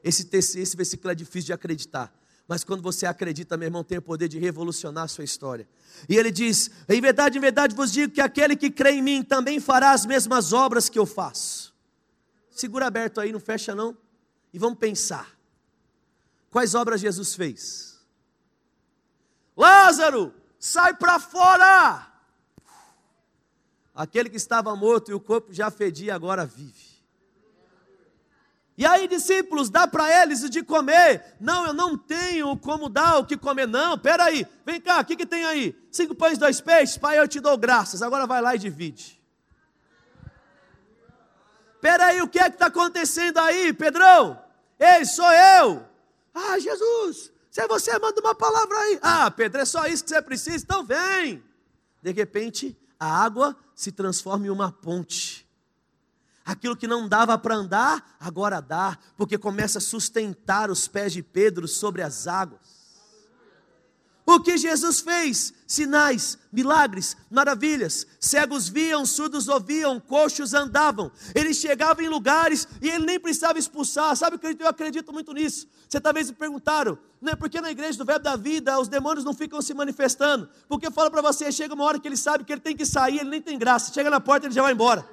[0.03, 2.13] Esse, esse versículo é difícil de acreditar.
[2.49, 5.69] Mas quando você acredita, meu irmão, tem o poder de revolucionar a sua história.
[6.09, 9.23] E ele diz: Em verdade, em verdade vos digo que aquele que crê em mim
[9.23, 11.70] também fará as mesmas obras que eu faço.
[12.61, 13.97] Segura aberto aí, não fecha não.
[14.53, 15.35] E vamos pensar.
[16.51, 17.99] Quais obras Jesus fez?
[19.57, 22.07] Lázaro, sai para fora!
[23.95, 26.91] Aquele que estava morto e o corpo já fedia, agora vive.
[28.77, 31.37] E aí, discípulos, dá para eles de comer.
[31.41, 33.67] Não, eu não tenho como dar o que comer.
[33.67, 35.75] Não, peraí, vem cá, o que, que tem aí?
[35.91, 38.03] Cinco pães, dois peixes, pai, eu te dou graças.
[38.03, 39.20] Agora vai lá e divide.
[41.81, 44.39] Espera aí, o que é que está acontecendo aí, Pedrão?
[44.79, 45.83] Ei, sou eu.
[46.35, 48.99] Ah, Jesus, se é você, manda uma palavra aí.
[49.01, 51.43] Ah, Pedro, é só isso que você precisa, então vem.
[52.03, 55.49] De repente, a água se transforma em uma ponte.
[56.45, 61.23] Aquilo que não dava para andar, agora dá, porque começa a sustentar os pés de
[61.23, 62.61] Pedro sobre as águas.
[64.33, 65.53] O que Jesus fez?
[65.67, 68.07] Sinais, milagres, maravilhas.
[68.21, 71.11] Cegos viam, surdos ouviam, coxos andavam.
[71.35, 74.15] Ele chegava em lugares e ele nem precisava expulsar.
[74.15, 75.67] Sabe o que eu acredito muito nisso?
[75.89, 79.25] Você talvez me perguntaram, não é porque na igreja do Verbo da Vida os demônios
[79.25, 80.49] não ficam se manifestando?
[80.69, 82.87] Porque eu falo para você, chega uma hora que ele sabe que ele tem que
[82.87, 83.93] sair, ele nem tem graça.
[83.93, 85.05] Chega na porta, ele já vai embora.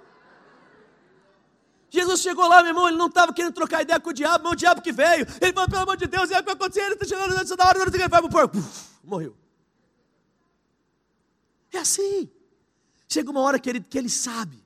[1.90, 4.54] Jesus chegou lá, meu irmão, ele não estava querendo trocar ideia com o diabo, mas
[4.54, 5.26] o diabo que veio.
[5.42, 6.86] Ele falou, pelo amor de Deus, aí o que aconteceu?
[6.86, 8.58] Ele está chegando antes da hora, ele vai para o porco.
[9.08, 9.36] Morreu.
[11.72, 12.30] É assim.
[13.08, 14.62] Chega uma hora que ele, que ele sabe.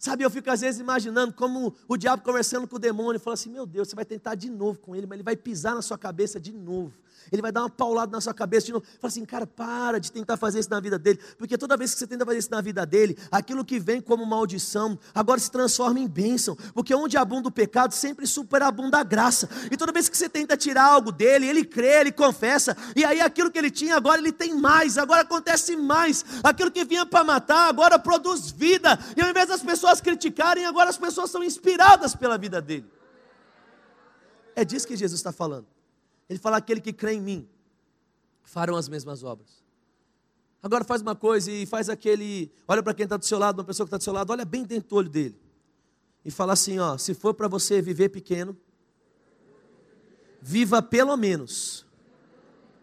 [0.00, 3.50] Sabe, eu fico às vezes imaginando como o diabo conversando com o demônio, fala assim:
[3.50, 5.98] Meu Deus, você vai tentar de novo com ele, mas ele vai pisar na sua
[5.98, 6.94] cabeça de novo
[7.30, 8.84] ele vai dar uma paulada na sua cabeça de novo.
[9.00, 11.98] Fala assim, cara, para de tentar fazer isso na vida dele, porque toda vez que
[11.98, 15.98] você tenta fazer isso na vida dele, aquilo que vem como maldição, agora se transforma
[15.98, 19.48] em bênção, porque onde abunda o pecado, sempre superabunda a graça.
[19.70, 23.20] E toda vez que você tenta tirar algo dele, ele crê, ele confessa, e aí
[23.20, 26.24] aquilo que ele tinha, agora ele tem mais, agora acontece mais.
[26.42, 28.98] Aquilo que vinha para matar, agora produz vida.
[29.16, 32.84] E ao invés das pessoas criticarem, agora as pessoas são inspiradas pela vida dele.
[34.54, 35.66] É disso que Jesus está falando.
[36.28, 37.48] Ele fala: aquele que crê em mim
[38.42, 39.64] farão as mesmas obras.
[40.62, 42.52] Agora faz uma coisa e faz aquele.
[42.68, 44.44] Olha para quem está do seu lado, uma pessoa que está do seu lado, olha
[44.44, 45.40] bem dentro do olho dele.
[46.22, 48.54] E fala assim: ó, se for para você viver pequeno,
[50.42, 51.86] viva pelo menos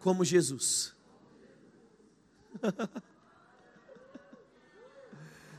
[0.00, 0.92] como Jesus.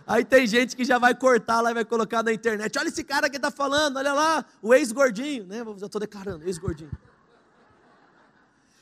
[0.10, 2.80] Aí tem gente que já vai cortar lá e vai colocar na internet.
[2.80, 5.60] Olha esse cara que está falando, olha lá, o ex-gordinho, né?
[5.62, 6.90] Eu estou declarando, ex-gordinho.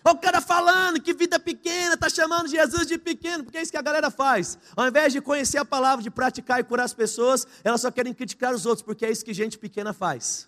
[0.05, 3.73] Olha o cara falando que vida pequena, está chamando Jesus de pequeno, porque é isso
[3.73, 4.57] que a galera faz.
[4.73, 8.13] Ao invés de conhecer a palavra, de praticar e curar as pessoas, elas só querem
[8.13, 10.47] criticar os outros, porque é isso que gente pequena faz.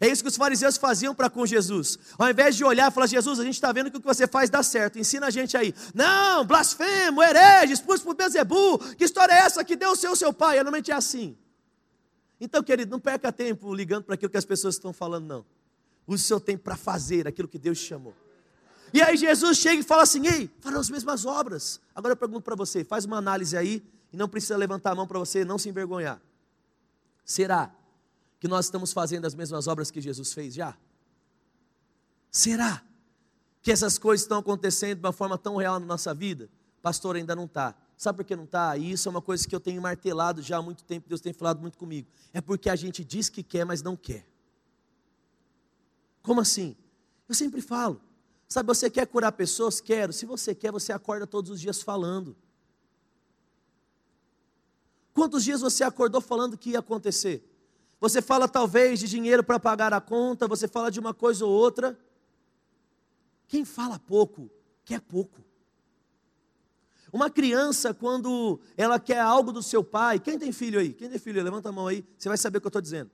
[0.00, 1.98] É isso que os fariseus faziam para com Jesus.
[2.18, 4.26] Ao invés de olhar e falar, Jesus, a gente está vendo que o que você
[4.26, 5.74] faz dá certo, ensina a gente aí.
[5.94, 10.32] Não, blasfemo, herege, expulso por Bezebu, que história é essa que deu o seu seu
[10.32, 10.56] pai?
[10.56, 11.36] Normalmente é assim.
[12.40, 15.46] Então, querido, não perca tempo ligando para aquilo que as pessoas estão falando, não.
[16.06, 18.14] Use o seu tempo para fazer aquilo que Deus te chamou.
[18.92, 21.80] E aí Jesus chega e fala assim: Ei, farão as mesmas obras.
[21.94, 23.82] Agora eu pergunto para você: faz uma análise aí,
[24.12, 26.20] e não precisa levantar a mão para você não se envergonhar.
[27.24, 27.74] Será
[28.44, 30.76] que nós estamos fazendo as mesmas obras que Jesus fez já?
[32.30, 32.84] Será
[33.62, 36.50] que essas coisas estão acontecendo de uma forma tão real na nossa vida?
[36.82, 37.74] Pastor, ainda não está.
[37.96, 38.76] Sabe por que não está?
[38.76, 41.58] Isso é uma coisa que eu tenho martelado já há muito tempo, Deus tem falado
[41.58, 42.06] muito comigo.
[42.34, 44.28] É porque a gente diz que quer, mas não quer.
[46.22, 46.76] Como assim?
[47.26, 47.98] Eu sempre falo.
[48.46, 49.80] Sabe, você quer curar pessoas?
[49.80, 50.12] Quero.
[50.12, 52.36] Se você quer, você acorda todos os dias falando.
[55.14, 57.53] Quantos dias você acordou falando que ia acontecer?
[58.04, 61.50] Você fala talvez de dinheiro para pagar a conta, você fala de uma coisa ou
[61.50, 61.98] outra.
[63.48, 64.50] Quem fala pouco,
[64.84, 65.42] quer pouco.
[67.10, 70.92] Uma criança, quando ela quer algo do seu pai, quem tem filho aí?
[70.92, 71.42] Quem tem filho?
[71.42, 73.10] Levanta a mão aí, você vai saber o que eu estou dizendo.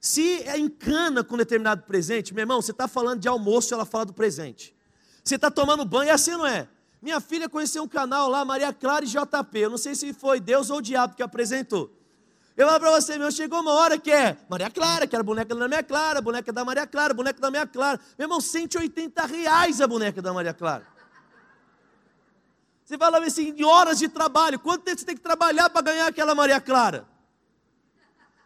[0.00, 4.06] Se é encana com determinado presente, meu irmão, você está falando de almoço, ela fala
[4.06, 4.74] do presente.
[5.22, 6.66] Você está tomando banho, é assim não é?
[7.02, 9.58] Minha filha conheceu um canal lá, Maria Clara e JP.
[9.58, 11.94] Eu não sei se foi Deus ou o diabo que apresentou.
[12.56, 15.52] Eu falo para você, meu, chegou uma hora que é Maria Clara, que era boneca
[15.52, 18.00] da Maria Clara, boneca da Maria Clara, boneca da Maria Clara.
[18.16, 20.86] Meu irmão, 180 reais a boneca da Maria Clara.
[22.84, 26.06] Você fala assim, em horas de trabalho, quanto tempo você tem que trabalhar para ganhar
[26.06, 27.08] aquela Maria Clara?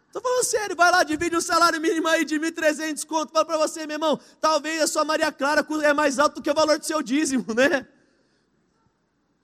[0.07, 3.31] Estou falando sério, vai lá, divide um salário mínimo aí de 1.300 conto.
[3.31, 6.49] Fala para você, meu irmão, talvez a sua Maria Clara é mais alto do que
[6.49, 7.85] o valor do seu dízimo, né?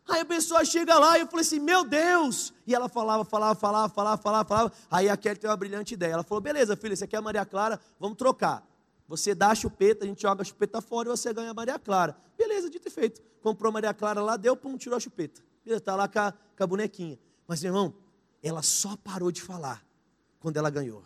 [0.07, 2.53] Aí a pessoa chega lá e eu falei assim, meu Deus!
[2.67, 4.73] E ela falava, falava, falava, falava, falava, falava.
[4.89, 6.13] Aí a Kelly teve uma brilhante ideia.
[6.13, 8.63] Ela falou, beleza, filha, você aqui é a Maria Clara, vamos trocar.
[9.07, 11.79] Você dá a chupeta, a gente joga a chupeta fora e você ganha a Maria
[11.79, 12.15] Clara.
[12.37, 13.21] Beleza, dito e feito.
[13.41, 15.41] Comprou a Maria Clara lá, deu, pum, tirou a chupeta.
[15.63, 17.19] Beleza, está lá com a, com a bonequinha.
[17.47, 17.93] Mas, meu irmão,
[18.43, 19.83] ela só parou de falar
[20.39, 21.03] quando ela ganhou.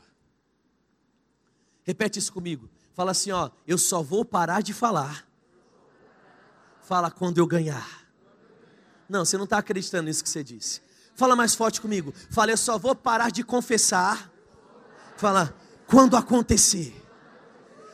[1.83, 2.69] Repete isso comigo.
[2.93, 5.25] Fala assim, ó, eu só vou parar de falar.
[6.81, 8.08] Fala quando eu ganhar.
[9.09, 10.81] Não, você não está acreditando nisso que você disse.
[11.15, 12.13] Fala mais forte comigo.
[12.29, 14.31] Fala, eu só vou parar de confessar.
[15.17, 15.53] Fala,
[15.87, 16.95] quando acontecer.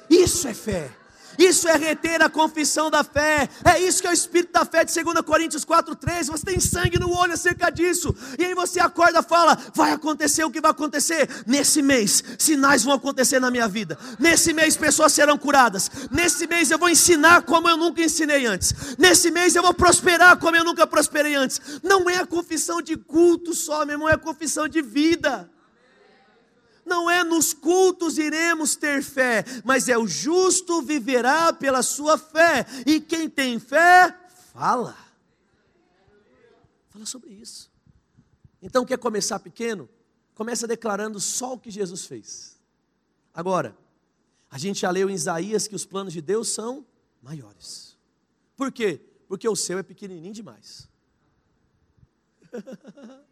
[0.09, 0.91] Isso é fé.
[1.37, 3.49] Isso é reter a confissão da fé.
[3.63, 6.31] É isso que é o espírito da fé de 2 Coríntios 4:13.
[6.31, 8.15] Você tem sangue no olho acerca disso.
[8.37, 12.23] E aí você acorda e fala: "Vai acontecer o que vai acontecer nesse mês.
[12.37, 13.97] Sinais vão acontecer na minha vida.
[14.19, 15.89] Nesse mês pessoas serão curadas.
[16.11, 18.73] Nesse mês eu vou ensinar como eu nunca ensinei antes.
[18.97, 22.95] Nesse mês eu vou prosperar como eu nunca prosperei antes." Não é a confissão de
[22.97, 25.49] culto só, meu irmão, é a confissão de vida
[26.85, 32.65] não é nos cultos iremos ter fé, mas é o justo viverá pela sua fé,
[32.85, 34.15] e quem tem fé,
[34.53, 34.95] fala.
[36.89, 37.71] Fala sobre isso.
[38.61, 39.89] Então, quer começar pequeno?
[40.33, 42.59] Começa declarando só o que Jesus fez.
[43.33, 43.77] Agora,
[44.49, 46.85] a gente já leu em Isaías que os planos de Deus são
[47.21, 47.97] maiores.
[48.55, 49.01] Por quê?
[49.27, 50.87] Porque o seu é pequenininho demais.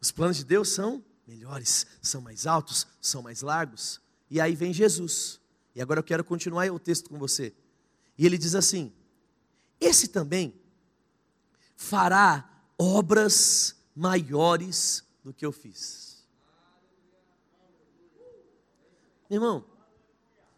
[0.00, 4.00] os planos de Deus são melhores, são mais altos, são mais largos.
[4.30, 5.40] E aí vem Jesus.
[5.74, 7.54] E agora eu quero continuar o texto com você.
[8.16, 8.92] E ele diz assim:
[9.80, 10.60] Esse também
[11.76, 12.48] fará
[12.78, 16.24] obras maiores do que eu fiz.
[19.30, 19.64] Irmão,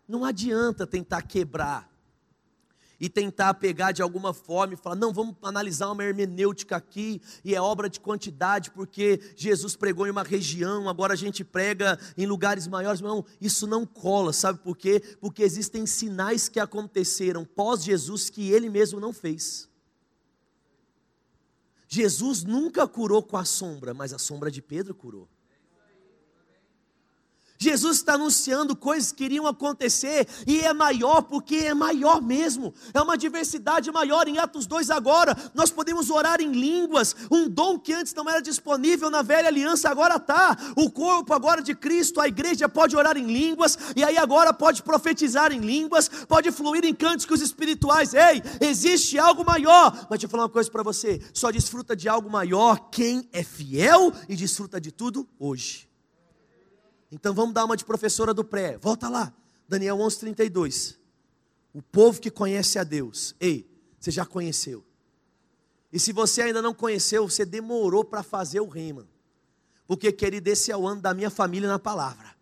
[0.09, 1.91] não adianta tentar quebrar
[3.01, 7.55] e tentar pegar de alguma forma e falar, não, vamos analisar uma hermenêutica aqui, e
[7.55, 12.27] é obra de quantidade, porque Jesus pregou em uma região, agora a gente prega em
[12.27, 13.01] lugares maiores.
[13.01, 15.01] Não, isso não cola, sabe por quê?
[15.21, 19.69] Porque existem sinais que aconteceram pós-Jesus que ele mesmo não fez.
[21.89, 25.29] Jesus nunca curou com a sombra, mas a sombra de Pedro curou.
[27.59, 32.75] Jesus está anunciando coisas que iriam acontecer e é maior porque é maior mesmo.
[32.93, 34.29] É uma diversidade maior.
[34.29, 38.41] Em Atos 2 agora, nós podemos orar em línguas, um dom que antes não era
[38.41, 40.57] disponível na velha aliança, agora está.
[40.77, 44.83] O corpo agora de Cristo, a igreja pode orar em línguas e aí agora pode
[44.83, 48.15] profetizar em línguas, pode fluir em cânticos espirituais.
[48.15, 49.93] Ei, existe algo maior.
[49.93, 53.43] Mas deixa eu falar uma coisa para você: só desfruta de algo maior quem é
[53.43, 55.86] fiel e desfruta de tudo hoje.
[57.17, 58.77] Então vamos dar uma de professora do pré.
[58.77, 59.33] Volta lá.
[59.67, 60.99] Daniel 11:32.
[61.73, 63.35] O povo que conhece a Deus.
[63.41, 63.67] Ei,
[63.99, 64.85] você já conheceu.
[65.91, 69.09] E se você ainda não conheceu, você demorou para fazer o rema.
[69.87, 72.36] Porque, querido, esse é o ano da minha família na palavra.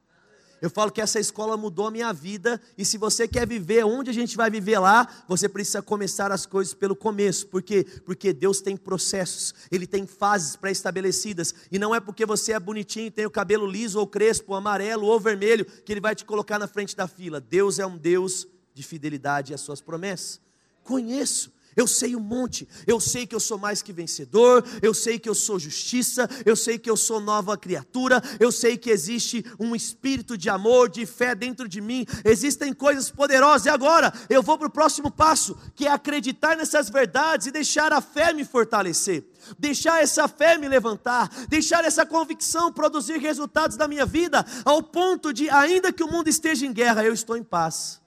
[0.64, 4.08] Eu falo que essa escola mudou a minha vida, e se você quer viver onde
[4.08, 7.46] a gente vai viver lá, você precisa começar as coisas pelo começo.
[7.48, 7.84] Por quê?
[8.06, 13.10] Porque Deus tem processos, Ele tem fases pré-estabelecidas, e não é porque você é bonitinho,
[13.10, 16.66] tem o cabelo liso ou crespo, amarelo ou vermelho, que Ele vai te colocar na
[16.66, 17.42] frente da fila.
[17.42, 20.40] Deus é um Deus de fidelidade às suas promessas.
[20.82, 25.18] Conheço, Eu sei um monte, eu sei que eu sou mais que vencedor, eu sei
[25.18, 29.44] que eu sou justiça, eu sei que eu sou nova criatura, eu sei que existe
[29.58, 33.66] um espírito de amor, de fé dentro de mim, existem coisas poderosas.
[33.66, 37.92] E agora eu vou para o próximo passo, que é acreditar nessas verdades e deixar
[37.92, 39.24] a fé me fortalecer,
[39.58, 45.32] deixar essa fé me levantar, deixar essa convicção produzir resultados na minha vida, ao ponto
[45.32, 48.00] de, ainda que o mundo esteja em guerra, eu estou em paz.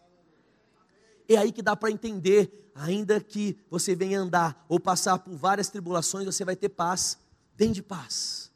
[1.30, 5.70] É aí que dá para entender ainda que você venha andar ou passar por várias
[5.70, 7.18] tribulações, você vai ter paz.
[7.56, 8.52] Tem de paz.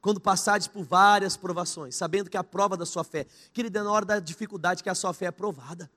[0.00, 3.92] Quando passares por várias provações, sabendo que a prova da sua fé, querida, é na
[3.92, 5.90] hora da dificuldade que a sua fé é provada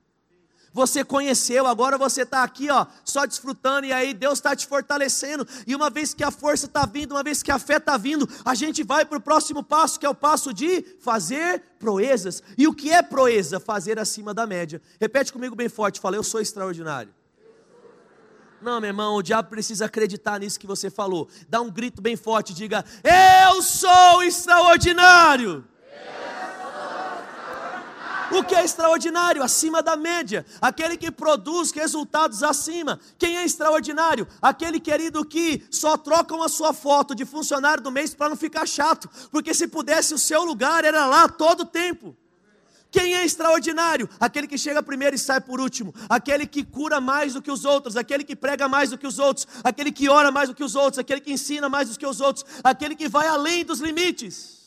[0.73, 5.47] você conheceu, agora você está aqui, ó, só desfrutando, e aí Deus está te fortalecendo.
[5.67, 8.27] E uma vez que a força está vindo, uma vez que a fé está vindo,
[8.43, 12.41] a gente vai para o próximo passo, que é o passo de fazer proezas.
[12.57, 13.59] E o que é proeza?
[13.59, 14.81] Fazer acima da média.
[14.99, 17.13] Repete comigo bem forte, fala, eu sou extraordinário.
[18.63, 21.27] Não, meu irmão, o diabo precisa acreditar nisso que você falou.
[21.49, 25.65] Dá um grito bem forte, diga: Eu sou extraordinário.
[28.31, 29.43] O que é extraordinário?
[29.43, 30.43] Acima da média.
[30.59, 32.99] Aquele que produz resultados acima.
[33.17, 34.27] Quem é extraordinário?
[34.41, 38.65] Aquele querido que só trocam a sua foto de funcionário do mês para não ficar
[38.65, 39.07] chato.
[39.29, 42.15] Porque se pudesse, o seu lugar era lá todo o tempo.
[42.93, 44.07] Quem é extraordinário?
[44.19, 47.65] Aquele que chega primeiro e sai por último, aquele que cura mais do que os
[47.65, 50.63] outros, aquele que prega mais do que os outros, aquele que ora mais do que
[50.63, 53.79] os outros, aquele que ensina mais do que os outros, aquele que vai além dos
[53.79, 54.61] limites.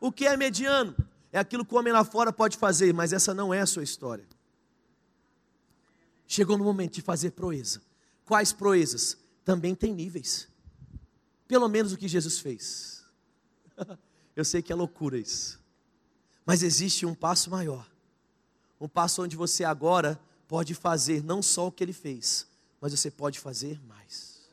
[0.00, 0.94] O que é mediano?
[1.32, 3.82] É aquilo que o homem lá fora pode fazer, mas essa não é a sua
[3.82, 4.24] história.
[6.28, 7.82] Chegou no momento de fazer proeza.
[8.24, 9.18] Quais proezas?
[9.44, 10.46] Também tem níveis.
[11.48, 13.02] Pelo menos o que Jesus fez.
[14.36, 15.58] Eu sei que é loucura isso.
[16.48, 17.86] Mas existe um passo maior.
[18.80, 20.18] Um passo onde você agora
[20.48, 22.46] pode fazer não só o que ele fez,
[22.80, 24.48] mas você pode fazer mais.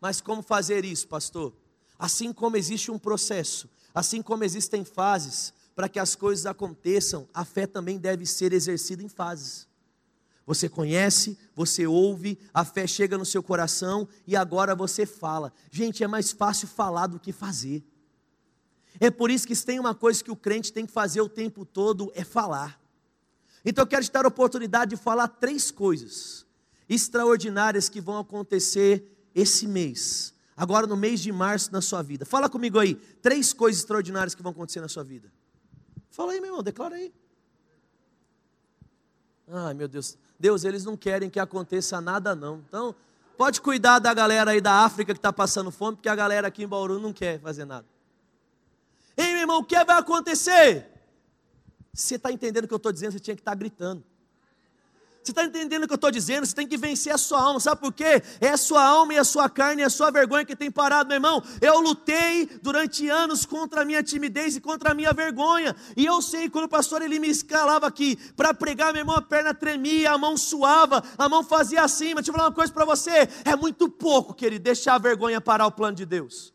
[0.00, 1.52] Mas como fazer isso, pastor?
[1.98, 7.44] Assim como existe um processo Assim como existem fases para que as coisas aconteçam, a
[7.44, 9.66] fé também deve ser exercida em fases.
[10.46, 15.52] Você conhece, você ouve, a fé chega no seu coração e agora você fala.
[15.70, 17.84] Gente, é mais fácil falar do que fazer.
[18.98, 21.28] É por isso que se tem uma coisa que o crente tem que fazer o
[21.28, 22.80] tempo todo é falar.
[23.64, 26.46] Então eu quero te dar a oportunidade de falar três coisas
[26.88, 32.26] extraordinárias que vão acontecer esse mês agora no mês de março na sua vida.
[32.26, 35.32] Fala comigo aí, três coisas extraordinárias que vão acontecer na sua vida.
[36.10, 37.10] Fala aí, meu irmão, declara aí.
[39.48, 40.18] Ai, meu Deus.
[40.38, 42.62] Deus, eles não querem que aconteça nada, não.
[42.68, 42.94] Então,
[43.38, 46.62] pode cuidar da galera aí da África que está passando fome, porque a galera aqui
[46.62, 47.86] em Bauru não quer fazer nada.
[49.20, 50.86] Ei, meu irmão, o que vai acontecer?
[51.92, 53.12] Você está entendendo o que eu estou dizendo?
[53.12, 54.02] Você tinha que estar tá gritando.
[55.22, 56.46] Você está entendendo o que eu estou dizendo?
[56.46, 58.22] Você tem que vencer a sua alma, sabe por quê?
[58.40, 61.08] É a sua alma e a sua carne e a sua vergonha que tem parado,
[61.08, 61.42] meu irmão.
[61.60, 65.76] Eu lutei durante anos contra a minha timidez e contra a minha vergonha.
[65.94, 69.20] E eu sei, quando o pastor ele me escalava aqui para pregar, meu irmão, a
[69.20, 72.14] perna tremia, a mão suava, a mão fazia assim.
[72.14, 75.38] Mas deixa eu falar uma coisa para você: é muito pouco, querido, deixar a vergonha
[75.38, 76.54] parar o plano de Deus.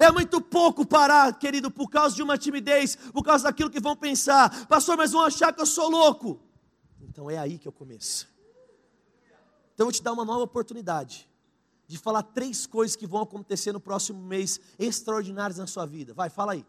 [0.00, 3.94] É muito pouco parar, querido, por causa de uma timidez, por causa daquilo que vão
[3.94, 4.66] pensar.
[4.66, 6.40] Pastor, mas vão achar que eu sou louco.
[7.02, 8.26] Então é aí que eu começo.
[9.74, 11.28] Então eu vou te dar uma nova oportunidade
[11.86, 16.14] de falar três coisas que vão acontecer no próximo mês extraordinárias na sua vida.
[16.14, 16.64] Vai, fala aí.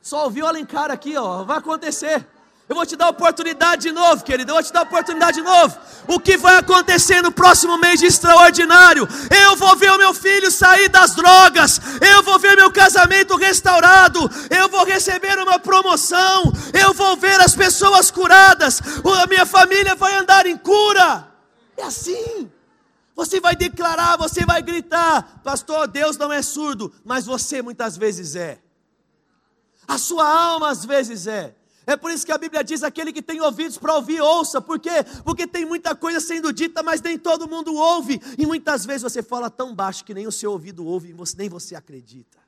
[0.00, 1.42] Só ouviu o Alencar aqui, ó.
[1.42, 2.28] Vai acontecer.
[2.68, 4.50] Eu vou te dar oportunidade de novo, querido.
[4.50, 5.76] Eu vou te dar oportunidade de novo.
[6.06, 9.06] O que vai acontecer no próximo mês de extraordinário?
[9.44, 11.80] Eu vou ver o meu filho sair das drogas.
[12.00, 14.30] Eu vou ver meu casamento restaurado.
[14.48, 16.52] Eu vou receber uma promoção.
[16.72, 18.80] Eu vou ver as pessoas curadas.
[19.22, 21.28] A minha família vai andar em cura.
[21.76, 22.50] É assim.
[23.14, 28.34] Você vai declarar, você vai gritar, pastor, Deus não é surdo, mas você muitas vezes
[28.34, 28.58] é.
[29.86, 31.54] A sua alma às vezes é.
[31.86, 34.60] É por isso que a Bíblia diz: aquele que tem ouvidos para ouvir, ouça.
[34.60, 35.04] Por quê?
[35.24, 38.20] Porque tem muita coisa sendo dita, mas nem todo mundo ouve.
[38.38, 41.48] E muitas vezes você fala tão baixo que nem o seu ouvido ouve e nem
[41.48, 42.41] você acredita.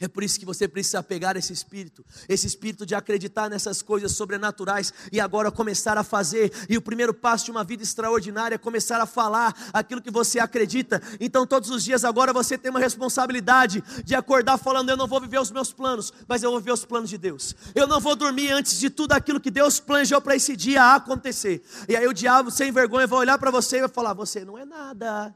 [0.00, 4.12] É por isso que você precisa pegar esse espírito, esse espírito de acreditar nessas coisas
[4.12, 6.52] sobrenaturais e agora começar a fazer.
[6.68, 10.38] E o primeiro passo de uma vida extraordinária é começar a falar aquilo que você
[10.38, 11.02] acredita.
[11.18, 15.20] Então, todos os dias agora você tem uma responsabilidade de acordar falando: Eu não vou
[15.20, 17.54] viver os meus planos, mas eu vou viver os planos de Deus.
[17.74, 21.62] Eu não vou dormir antes de tudo aquilo que Deus planejou para esse dia acontecer.
[21.88, 24.56] E aí o diabo, sem vergonha, vai olhar para você e vai falar: Você não
[24.56, 25.34] é nada.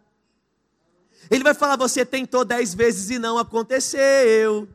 [1.31, 4.69] Ele vai falar: Você tentou dez vezes e não aconteceu.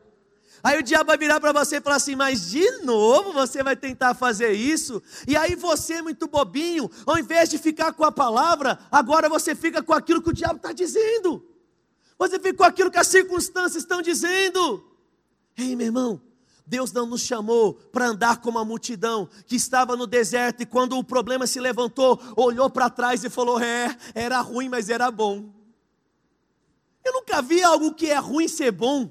[0.62, 3.76] Aí o diabo vai virar para você e falar assim: Mas de novo você vai
[3.76, 5.02] tentar fazer isso?
[5.26, 9.82] E aí você, muito bobinho, ao invés de ficar com a palavra, agora você fica
[9.82, 11.44] com aquilo que o diabo está dizendo.
[12.18, 14.84] Você fica com aquilo que as circunstâncias estão dizendo.
[15.56, 16.20] Ei, meu irmão,
[16.66, 20.98] Deus não nos chamou para andar como a multidão que estava no deserto e quando
[20.98, 25.57] o problema se levantou, olhou para trás e falou: É, era ruim, mas era bom.
[27.08, 29.10] Eu nunca vi algo que é ruim ser bom.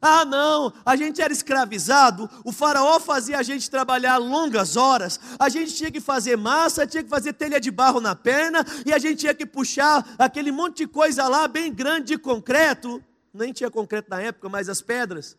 [0.00, 5.48] Ah, não, a gente era escravizado, o faraó fazia a gente trabalhar longas horas, a
[5.48, 8.98] gente tinha que fazer massa, tinha que fazer telha de barro na perna, e a
[8.98, 13.00] gente tinha que puxar aquele monte de coisa lá, bem grande de concreto,
[13.32, 15.36] nem tinha concreto na época, mas as pedras.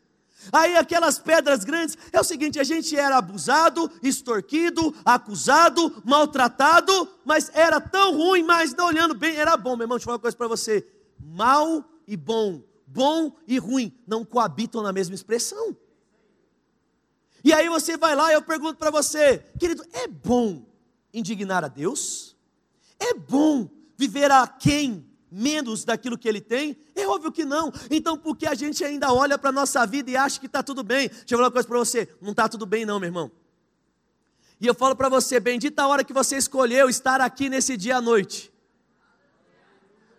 [0.49, 7.51] Aí aquelas pedras grandes, é o seguinte, a gente era abusado, extorquido, acusado, maltratado, mas
[7.53, 10.21] era tão ruim, mas não olhando bem, era bom, meu irmão, deixa eu falar uma
[10.21, 10.87] coisa para você,
[11.23, 12.61] mal e bom
[12.93, 15.75] bom e ruim não coabitam na mesma expressão.
[17.43, 20.65] E aí você vai lá e eu pergunto para você, querido, é bom
[21.13, 22.37] indignar a Deus?
[22.99, 23.67] É bom
[23.97, 26.77] viver a quem menos daquilo que ele tem?
[26.95, 27.73] É óbvio que não.
[27.89, 30.61] Então, por que a gente ainda olha para a nossa vida e acha que está
[30.61, 31.09] tudo bem?
[31.09, 33.31] Deixa eu falar uma coisa para você: não está tudo bem, não, meu irmão.
[34.61, 37.97] E eu falo para você: bendita a hora que você escolheu estar aqui nesse dia
[37.97, 38.52] à noite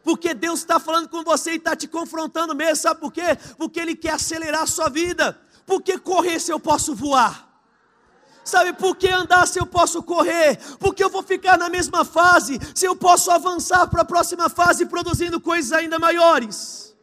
[0.04, 3.36] porque Deus está falando com você e está te confrontando mesmo, sabe por quê?
[3.56, 5.40] Porque Ele quer acelerar a sua vida.
[5.66, 7.48] Porque correr se eu posso voar?
[8.44, 10.58] Sabe por que andar se eu posso correr?
[10.78, 14.84] Porque eu vou ficar na mesma fase, se eu posso avançar para a próxima fase
[14.84, 16.93] produzindo coisas ainda maiores.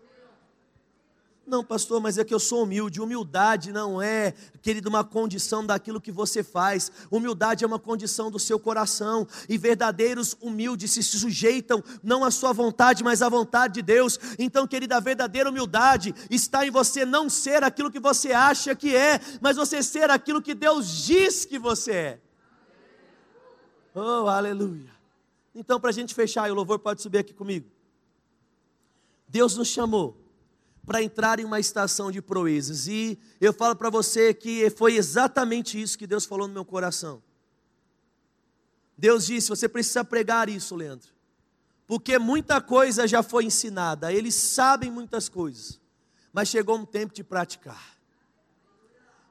[1.52, 3.02] Não, pastor, mas é que eu sou humilde.
[3.02, 6.90] Humildade não é, querido, uma condição daquilo que você faz.
[7.12, 9.28] Humildade é uma condição do seu coração.
[9.50, 14.18] E verdadeiros humildes se sujeitam não à sua vontade, mas à vontade de Deus.
[14.40, 18.96] Então, querida, a verdadeira humildade está em você não ser aquilo que você acha que
[18.96, 22.20] é, mas você ser aquilo que Deus diz que você é.
[23.94, 24.90] Oh, aleluia.
[25.54, 27.70] Então, para a gente fechar, o louvor pode subir aqui comigo.
[29.28, 30.21] Deus nos chamou
[30.86, 32.88] para entrar em uma estação de proezas.
[32.88, 37.22] E eu falo para você que foi exatamente isso que Deus falou no meu coração.
[38.98, 41.10] Deus disse: você precisa pregar isso, Leandro,
[41.88, 45.80] porque muita coisa já foi ensinada, eles sabem muitas coisas,
[46.32, 47.98] mas chegou um tempo de praticar,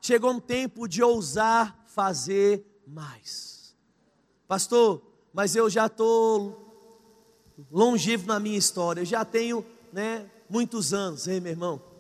[0.01, 3.77] chegou um tempo de ousar fazer mais.
[4.49, 6.67] Pastor, mas eu já estou
[7.71, 11.91] longevo na minha história, eu já tenho, né, muitos anos, hein, meu irmão?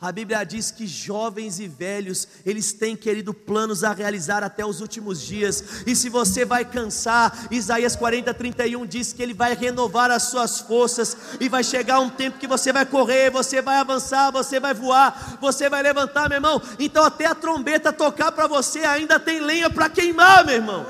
[0.00, 4.82] A Bíblia diz que jovens e velhos, eles têm querido planos a realizar até os
[4.82, 5.64] últimos dias.
[5.86, 10.60] E se você vai cansar, Isaías 40, 31 diz que ele vai renovar as suas
[10.60, 11.16] forças.
[11.40, 15.38] E vai chegar um tempo que você vai correr, você vai avançar, você vai voar,
[15.40, 16.60] você vai levantar, meu irmão.
[16.78, 20.84] Então, até a trombeta tocar para você, ainda tem lenha para queimar, meu irmão.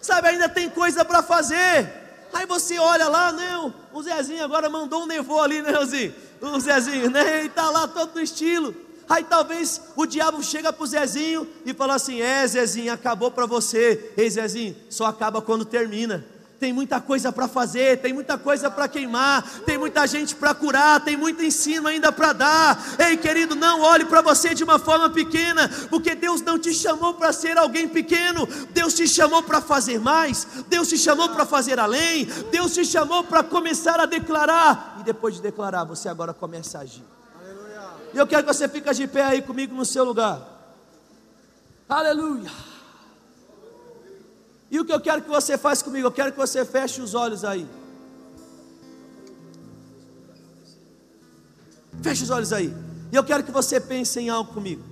[0.00, 1.99] Sabe, ainda tem coisa para fazer.
[2.32, 3.72] Aí você olha lá, né?
[3.92, 6.14] O Zezinho agora mandou um nevô ali, né, Zezinho?
[6.40, 7.38] O Zezinho, né?
[7.38, 8.74] Ele está lá todo no estilo.
[9.08, 13.46] Aí talvez o diabo chega para o Zezinho e fala assim: É, Zezinho, acabou para
[13.46, 14.12] você.
[14.16, 16.24] Ei, Zezinho, só acaba quando termina
[16.60, 21.00] tem muita coisa para fazer, tem muita coisa para queimar, tem muita gente para curar,
[21.00, 22.84] tem muito ensino ainda para dar.
[22.98, 27.14] Ei, querido, não olhe para você de uma forma pequena, porque Deus não te chamou
[27.14, 31.80] para ser alguém pequeno, Deus te chamou para fazer mais, Deus te chamou para fazer
[31.80, 36.76] além, Deus te chamou para começar a declarar, e depois de declarar, você agora começa
[36.76, 37.04] a agir.
[38.12, 40.42] E eu quero que você fique de pé aí comigo no seu lugar.
[41.88, 42.50] Aleluia.
[44.70, 46.06] E o que eu quero que você faça comigo?
[46.06, 47.66] Eu quero que você feche os olhos aí.
[52.00, 52.72] Feche os olhos aí.
[53.10, 54.82] E eu quero que você pense em algo comigo.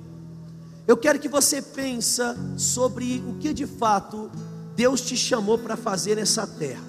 [0.86, 2.22] Eu quero que você pense
[2.56, 4.30] sobre o que de fato
[4.74, 6.82] Deus te chamou para fazer nessa terra.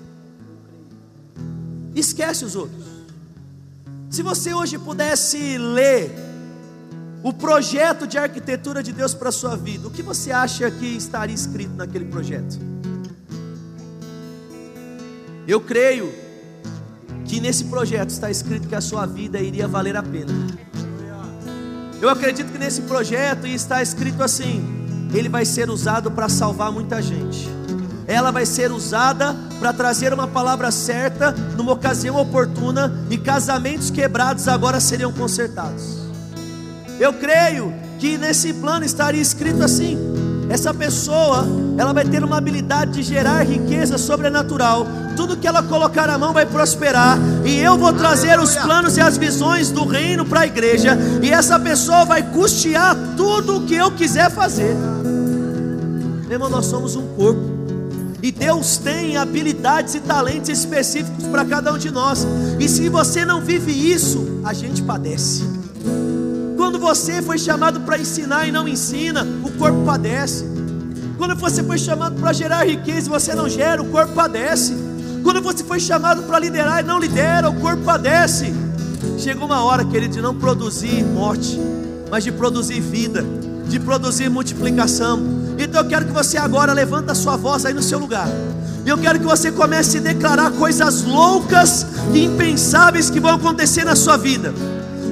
[1.95, 2.85] Esquece os outros.
[4.09, 6.11] Se você hoje pudesse ler
[7.21, 10.85] o projeto de arquitetura de Deus para a sua vida, o que você acha que
[10.85, 12.78] estaria escrito naquele projeto?
[15.49, 16.13] Eu creio
[17.25, 20.31] que nesse projeto está escrito que a sua vida iria valer a pena.
[21.99, 24.63] Eu acredito que nesse projeto está escrito assim:
[25.11, 27.49] ele vai ser usado para salvar muita gente.
[28.05, 34.47] Ela vai ser usada para trazer uma palavra certa numa ocasião oportuna e casamentos quebrados
[34.47, 35.97] agora seriam consertados.
[36.99, 39.97] Eu creio que nesse plano estaria escrito assim:
[40.47, 41.43] essa pessoa,
[41.75, 44.85] ela vai ter uma habilidade de gerar riqueza sobrenatural
[45.19, 49.01] tudo que ela colocar a mão vai prosperar, e eu vou trazer os planos e
[49.01, 53.75] as visões do reino para a igreja, e essa pessoa vai custear tudo o que
[53.75, 54.73] eu quiser fazer.
[56.23, 57.41] Meu irmão, nós somos um corpo.
[58.23, 62.25] E Deus tem habilidades e talentos específicos para cada um de nós.
[62.57, 65.43] E se você não vive isso, a gente padece.
[66.55, 70.45] Quando você foi chamado para ensinar e não ensina, o corpo padece.
[71.17, 74.87] Quando você foi chamado para gerar riqueza e você não gera, o corpo padece.
[75.23, 78.53] Quando você foi chamado para liderar e não lidera, o corpo padece.
[79.17, 81.59] Chega uma hora, querido, de não produzir morte,
[82.09, 83.25] mas de produzir vida,
[83.67, 85.21] de produzir multiplicação.
[85.57, 88.27] Então eu quero que você agora levanta a sua voz aí no seu lugar.
[88.85, 93.83] E eu quero que você comece a declarar coisas loucas e impensáveis que vão acontecer
[93.83, 94.53] na sua vida.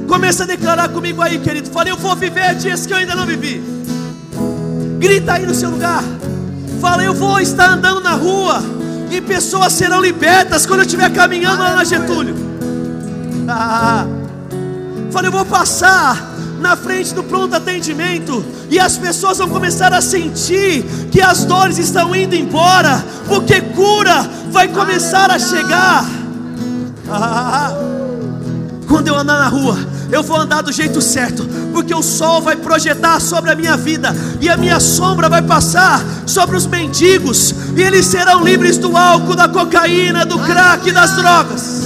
[0.08, 1.70] Comece a declarar comigo aí, querido.
[1.70, 3.62] Fale, eu vou viver dias que eu ainda não vivi.
[5.00, 6.04] Grita aí no seu lugar.
[6.80, 8.77] Fala, eu vou estar andando na rua
[9.10, 12.36] e pessoas serão libertas quando eu estiver caminhando lá na Getúlio.
[13.48, 14.06] Ah,
[15.12, 20.02] fala, eu vou passar na frente do pronto atendimento, e as pessoas vão começar a
[20.02, 26.06] sentir que as dores estão indo embora, porque cura vai começar a chegar.
[27.10, 27.72] Ah,
[28.88, 29.78] quando eu andar na rua,
[30.12, 34.16] eu vou andar do jeito certo, porque o sol vai projetar sobre a minha vida,
[34.40, 39.36] e a minha sombra vai passar sobre os mendigos, e eles serão livres do álcool,
[39.36, 41.82] da cocaína, do crack, das drogas.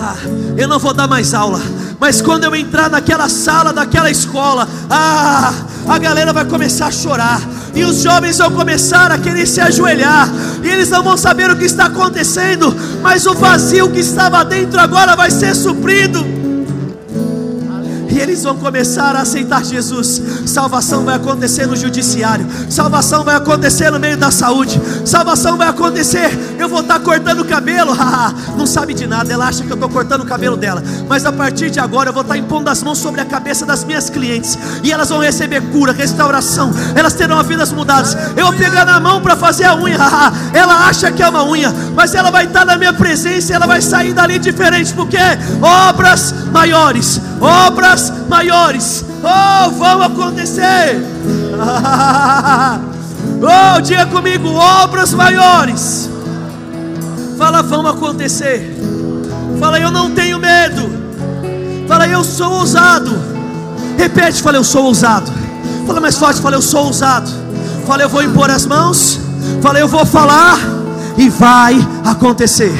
[0.00, 0.16] Ah,
[0.56, 1.60] eu não vou dar mais aula,
[1.98, 5.52] mas quando eu entrar naquela sala daquela escola, ah,
[5.88, 7.40] a galera vai começar a chorar,
[7.74, 10.28] e os jovens vão começar a querer se ajoelhar,
[10.62, 14.80] e eles não vão saber o que está acontecendo, mas o vazio que estava dentro
[14.80, 16.41] agora vai ser suprido
[18.12, 20.20] e eles vão começar a aceitar Jesus.
[20.46, 26.56] Salvação vai acontecer no judiciário, salvação vai acontecer no meio da saúde, salvação vai acontecer.
[26.58, 27.96] Eu vou estar cortando o cabelo,
[28.56, 31.32] não sabe de nada, ela acha que eu estou cortando o cabelo dela, mas a
[31.32, 34.58] partir de agora eu vou estar impondo as mãos sobre a cabeça das minhas clientes.
[34.82, 38.16] E elas vão receber cura, restauração, elas terão vidas mudadas.
[38.36, 39.98] Eu vou pegar na mão para fazer a unha,
[40.52, 43.80] ela acha que é uma unha, mas ela vai estar na minha presença ela vai
[43.80, 45.18] sair dali diferente, porque
[45.60, 51.02] obras maiores, obras maiores, oh, vão acontecer.
[53.42, 56.08] oh, diga comigo, obras maiores.
[57.36, 58.78] Fala, vão acontecer.
[59.58, 61.02] Fala, eu não tenho medo.
[61.88, 63.10] Fala, eu sou ousado.
[63.98, 65.30] Repete, fala, eu sou ousado.
[65.86, 67.28] Fala mais forte, fala, eu sou ousado.
[67.86, 69.20] Fala, eu vou impor as mãos.
[69.60, 70.58] Fala, eu vou falar
[71.16, 72.72] e vai acontecer.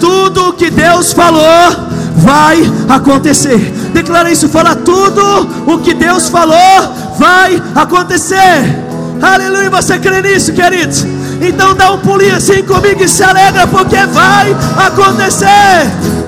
[0.00, 1.90] Tudo o que Deus falou
[2.20, 3.58] vai acontecer.
[3.92, 5.22] Declara isso, fala tudo
[5.66, 6.56] o que Deus falou
[7.18, 8.78] vai acontecer.
[9.20, 11.04] Aleluia, você crê nisso, queridos?
[11.40, 16.20] Então dá um pulinho assim comigo e se alegra, porque vai acontecer.